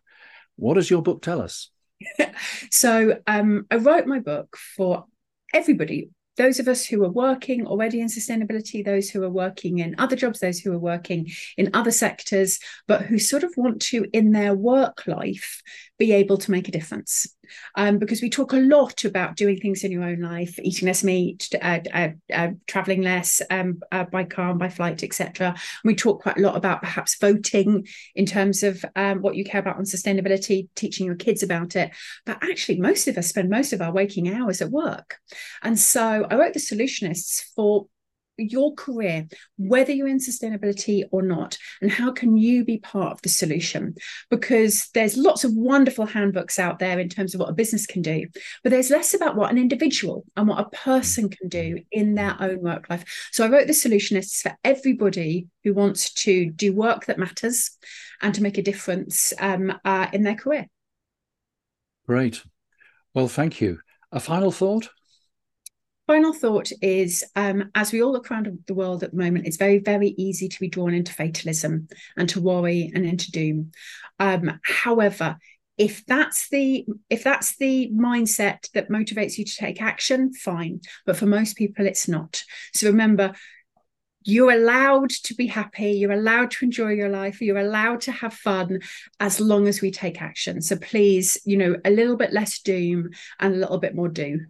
What 0.57 0.75
does 0.75 0.91
your 0.91 1.03
book 1.03 1.23
tell 1.23 1.41
us? 1.41 1.71
so, 2.71 3.19
um, 3.27 3.67
I 3.71 3.77
wrote 3.77 4.07
my 4.07 4.21
book 4.21 4.57
for 4.77 5.07
everybody 5.55 6.11
those 6.37 6.61
of 6.61 6.69
us 6.69 6.85
who 6.85 7.03
are 7.05 7.11
working 7.11 7.67
already 7.67 8.01
in 8.01 8.09
sustainability, 8.09 8.85
those 8.85 9.11
who 9.11 9.23
are 9.25 9.31
working 9.31 9.79
in 9.79 9.95
other 9.99 10.17
jobs, 10.17 10.41
those 10.41 10.59
who 10.59 10.73
are 10.73 10.79
working 10.79 11.31
in 11.57 11.71
other 11.75 11.91
sectors, 11.91 12.61
but 12.87 13.03
who 13.03 13.19
sort 13.19 13.43
of 13.43 13.53
want 13.57 13.81
to, 13.81 14.07
in 14.13 14.33
their 14.33 14.55
work 14.55 15.07
life, 15.07 15.63
be 15.99 16.13
able 16.13 16.37
to 16.39 16.51
make 16.51 16.69
a 16.69 16.73
difference. 16.73 17.27
Um, 17.77 17.99
because 17.99 18.21
we 18.21 18.29
talk 18.29 18.53
a 18.53 18.59
lot 18.59 19.05
about 19.05 19.37
doing 19.37 19.59
things 19.59 19.85
in 19.85 19.93
your 19.93 20.03
own 20.03 20.21
life, 20.21 20.59
eating 20.61 20.87
less 20.87 21.05
meat, 21.05 21.49
uh, 21.63 21.79
uh, 21.93 22.09
uh, 22.33 22.49
traveling 22.67 23.03
less 23.03 23.41
um, 23.51 23.81
uh, 23.93 24.05
by 24.05 24.25
car 24.25 24.51
and 24.51 24.59
by 24.59 24.69
flight, 24.69 25.03
etc. 25.03 25.55
We 25.85 25.95
talk 25.95 26.23
quite 26.23 26.39
a 26.39 26.43
lot 26.43 26.57
about 26.57 26.83
perhaps 26.83 27.17
voting 27.19 27.87
in 28.15 28.27
terms 28.27 28.63
of 28.63 28.85
um, 28.97 29.23
what 29.23 29.37
you 29.37 29.45
care 29.45 29.61
about 29.61 29.77
on 29.77 29.85
sustainability, 29.85 30.69
teaching 30.75 31.07
your 31.07 31.15
kids 31.15 31.43
about 31.43 31.77
it. 31.77 31.93
But 32.25 32.39
actually, 32.43 32.81
most 32.81 33.07
of 33.07 33.17
us 33.17 33.29
spend 33.29 33.49
most 33.49 33.73
of 33.73 33.81
our 33.81 33.93
waking 33.93 34.29
hours 34.29 34.61
at 34.61 34.71
work. 34.71 35.19
And 35.63 35.79
so 35.79 36.27
I 36.29 36.35
wrote 36.35 36.53
The 36.53 36.61
Solutionists 36.61 37.45
for 37.55 37.87
your 38.37 38.75
career, 38.75 39.27
whether 39.57 39.93
you're 39.93 40.09
in 40.09 40.19
sustainability 40.19 41.05
or 41.11 41.23
not, 41.23 41.59
and 41.81 41.91
how 41.91 42.13
can 42.13 42.37
you 42.37 42.65
be 42.65 42.79
part 42.79 43.13
of 43.13 43.23
the 43.23 43.29
solution? 43.29 43.95
Because 44.31 44.89
there's 44.95 45.17
lots 45.17 45.45
of 45.45 45.55
wonderful 45.55 46.07
handbooks 46.07 46.59
out 46.59 46.79
there 46.79 46.99
in 46.99 47.09
terms 47.09 47.35
of 47.35 47.41
what 47.41 47.51
a 47.51 47.55
business 47.55 47.87
can 47.87 48.03
do, 48.03 48.27
but 48.63 48.71
there's 48.71 48.91
less 48.91 49.15
about 49.15 49.37
what 49.37 49.51
an 49.51 49.59
individual 49.59 50.25
and 50.37 50.49
what 50.49 50.61
a 50.61 50.71
person 50.71 51.29
can 51.29 51.49
do 51.49 51.79
in 51.91 52.15
their 52.15 52.37
own 52.41 52.61
work 52.61 52.89
life. 52.91 53.05
So 53.33 53.45
I 53.45 53.49
wrote 53.49 53.67
the 53.67 53.73
solutionists 53.73 54.43
for 54.43 54.57
everybody 54.65 55.49
who 55.65 55.75
wants 55.75 56.13
to 56.15 56.51
do 56.51 56.73
work 56.73 57.07
that 57.07 57.19
matters 57.19 57.71
and 58.23 58.35
to 58.35 58.43
make 58.43 58.59
a 58.59 58.63
difference 58.63 59.33
um, 59.39 59.73
uh, 59.85 60.09
in 60.13 60.23
their 60.23 60.35
career. 60.35 60.67
Great. 62.07 62.43
Well, 63.15 63.29
thank 63.29 63.61
you. 63.61 63.81
A 64.13 64.21
final 64.21 64.53
thought? 64.53 64.89
Final 66.07 66.33
thought 66.33 66.71
is 66.81 67.25
um, 67.35 67.71
as 67.75 67.93
we 67.93 68.03
all 68.03 68.13
look 68.13 68.31
around 68.31 68.59
the 68.67 68.75
world 68.75 69.03
at 69.03 69.11
the 69.11 69.17
moment, 69.17 69.47
it's 69.47 69.57
very, 69.57 69.79
very 69.79 70.09
easy 70.17 70.49
to 70.49 70.61
be 70.61 70.69
drawn 70.69 70.95
into 70.95 71.13
fatalism 71.13 71.89
and 72.17 72.29
to 72.29 72.41
worry 72.41 72.91
and 72.95 73.05
into 73.05 73.31
doom. 73.31 73.73
Um, 74.19 74.61
however, 74.63 75.37
if 75.79 76.07
that's 76.07 76.49
the 76.49 76.87
if 77.11 77.23
that's 77.23 77.57
the 77.57 77.91
mindset 77.95 78.71
that 78.73 78.89
motivates 78.89 79.37
you 79.37 79.45
to 79.45 79.57
take 79.57 79.83
action 79.83 80.33
fine. 80.33 80.81
But 81.05 81.17
for 81.17 81.27
most 81.27 81.57
people 81.57 81.87
it's 81.87 82.09
not. 82.09 82.43
So 82.73 82.89
remember 82.89 83.35
you're 84.23 84.53
allowed 84.53 85.11
to 85.11 85.35
be 85.35 85.47
happy 85.47 85.93
you're 85.93 86.13
allowed 86.13 86.51
to 86.53 86.65
enjoy 86.65 86.93
your 86.93 87.11
life 87.11 87.41
you're 87.41 87.59
allowed 87.59 88.01
to 88.01 88.11
have 88.11 88.33
fun 88.35 88.81
as 89.21 89.39
long 89.39 89.69
as 89.69 89.83
we 89.83 89.91
take 89.91 90.23
action. 90.23 90.63
So 90.63 90.77
please 90.77 91.39
you 91.45 91.59
know 91.59 91.77
a 91.85 91.91
little 91.91 92.17
bit 92.17 92.33
less 92.33 92.61
doom 92.61 93.11
and 93.39 93.55
a 93.55 93.59
little 93.59 93.79
bit 93.79 93.95
more 93.95 94.09
do 94.09 94.47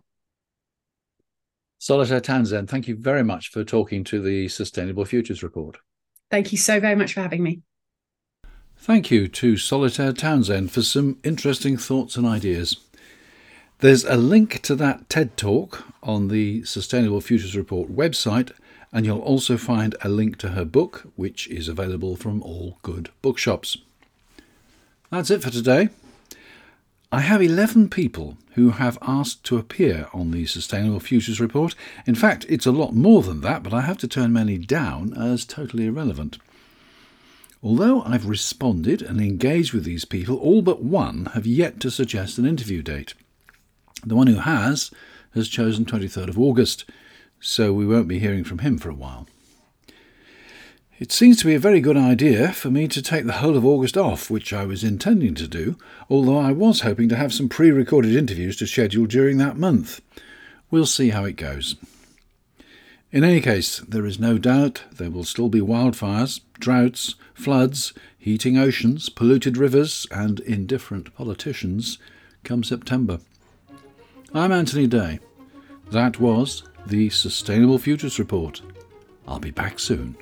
Solitaire 1.79 2.21
Townsend, 2.21 2.71
thank 2.71 2.89
you 2.89 2.97
very 2.97 3.23
much 3.23 3.51
for 3.51 3.63
talking 3.63 4.03
to 4.05 4.21
the 4.21 4.49
Sustainable 4.49 5.05
Futures 5.05 5.43
Report. 5.43 5.79
Thank 6.31 6.51
you 6.53 6.59
so 6.59 6.81
very 6.81 6.97
much 6.97 7.13
for 7.13 7.21
having 7.21 7.43
me. 7.43 7.61
Thank 8.79 9.11
you 9.11 9.29
to 9.29 9.57
Solitaire 9.57 10.13
Townsend 10.13 10.71
for 10.71 10.83
some 10.83 11.19
interesting 11.23 11.77
thoughts 11.77 12.17
and 12.17 12.27
ideas. 12.27 12.77
There's 13.81 14.05
a 14.05 14.17
link 14.17 14.63
to 14.63 14.75
that 14.77 15.09
TED 15.09 15.37
Talk 15.37 15.85
on 16.03 16.29
the 16.29 16.65
Sustainable 16.65 17.21
Futures 17.21 17.57
Report 17.57 17.95
website, 17.95 18.53
and 18.93 19.05
you'll 19.05 19.19
also 19.21 19.57
find 19.57 19.95
a 20.03 20.09
link 20.09 20.39
to 20.39 20.51
her 20.51 20.65
book, 20.65 21.11
which 21.17 21.47
is 21.49 21.69
available 21.69 22.17
from 22.17 22.43
all 22.43 22.79
good 22.83 23.11
bookshops. 23.21 23.77
That's 25.11 25.31
it 25.31 25.43
for 25.43 25.51
today. 25.51 25.91
I 27.17 27.21
have 27.21 27.41
11 27.41 27.89
people 27.89 28.37
who 28.57 28.73
have 28.73 28.99
asked 29.01 29.43
to 29.45 29.57
appear 29.57 30.07
on 30.13 30.33
the 30.33 30.45
Sustainable 30.45 31.01
Futures 31.01 31.41
Report. 31.41 31.75
In 32.05 32.15
fact, 32.15 32.45
it's 32.47 32.67
a 32.67 32.71
lot 32.71 32.95
more 32.95 33.23
than 33.23 33.41
that, 33.41 33.63
but 33.63 33.73
I 33.73 33.81
have 33.81 33.97
to 33.99 34.07
turn 34.07 34.35
many 34.35 34.59
down 34.59 35.15
as 35.15 35.47
totally 35.47 35.87
irrelevant. 35.87 36.37
Although 37.63 38.03
I've 38.03 38.27
responded 38.27 39.01
and 39.01 39.19
engaged 39.19 39.73
with 39.73 39.85
these 39.85 40.05
people, 40.05 40.37
all 40.37 40.61
but 40.61 40.83
one 40.83 41.31
have 41.33 41.47
yet 41.47 41.81
to 41.81 41.91
suggest 41.91 42.37
an 42.37 42.45
interview 42.45 42.83
date. 42.83 43.15
The 44.05 44.15
one 44.15 44.27
who 44.27 44.41
has 44.41 44.91
has 45.33 45.49
chosen 45.49 45.87
23rd 45.87 46.29
of 46.29 46.39
August, 46.39 46.85
so 47.41 47.73
we 47.73 47.87
won't 47.87 48.09
be 48.09 48.19
hearing 48.19 48.45
from 48.45 48.59
him 48.59 48.77
for 48.77 48.91
a 48.91 48.95
while. 48.95 49.27
It 50.99 51.13
seems 51.13 51.37
to 51.39 51.47
be 51.47 51.55
a 51.55 51.59
very 51.59 51.83
good 51.83 51.99
idea 51.99 52.53
for 52.53 52.71
me 52.71 52.89
to 52.89 53.03
take 53.03 53.27
the 53.27 53.35
whole 53.35 53.55
of 53.55 53.67
August 53.67 53.99
off, 53.99 54.31
which 54.31 54.55
I 54.55 54.65
was 54.65 54.83
intending 54.83 55.35
to 55.35 55.47
do, 55.47 55.77
although 56.09 56.39
I 56.39 56.53
was 56.53 56.81
hoping 56.81 57.11
to 57.11 57.17
have 57.17 57.35
some 57.35 57.51
pre 57.51 57.71
recorded 57.71 58.17
interviews 58.17 58.57
to 58.57 58.67
schedule 58.67 59.05
during 59.05 59.37
that 59.37 59.59
month. 59.59 60.01
We'll 60.71 60.87
see 60.87 61.11
how 61.11 61.25
it 61.25 61.37
goes. 61.37 61.77
In 63.13 63.25
any 63.25 63.43
case, 63.43 63.81
there 63.81 64.07
is 64.07 64.19
no 64.19 64.39
doubt 64.39 64.85
there 64.91 65.11
will 65.11 65.25
still 65.25 65.51
be 65.51 65.61
wildfires, 65.61 66.41
droughts, 66.59 67.15
floods, 67.35 67.93
heating 68.19 68.57
oceans, 68.57 69.11
polluted 69.11 69.59
rivers, 69.59 70.07
and 70.11 70.41
indifferent 70.41 71.15
politicians 71.15 71.99
come 72.43 72.65
September. 72.65 73.21
I'm 74.33 74.51
Anthony 74.51 74.87
Day. 74.87 75.21
That 75.91 76.19
was 76.19 76.63
the 76.87 77.11
Sustainable 77.11 77.79
Futures 77.79 78.19
Report. 78.19 78.63
I'll 79.29 79.41
be 79.41 79.51
back 79.51 79.79
soon. 79.79 80.17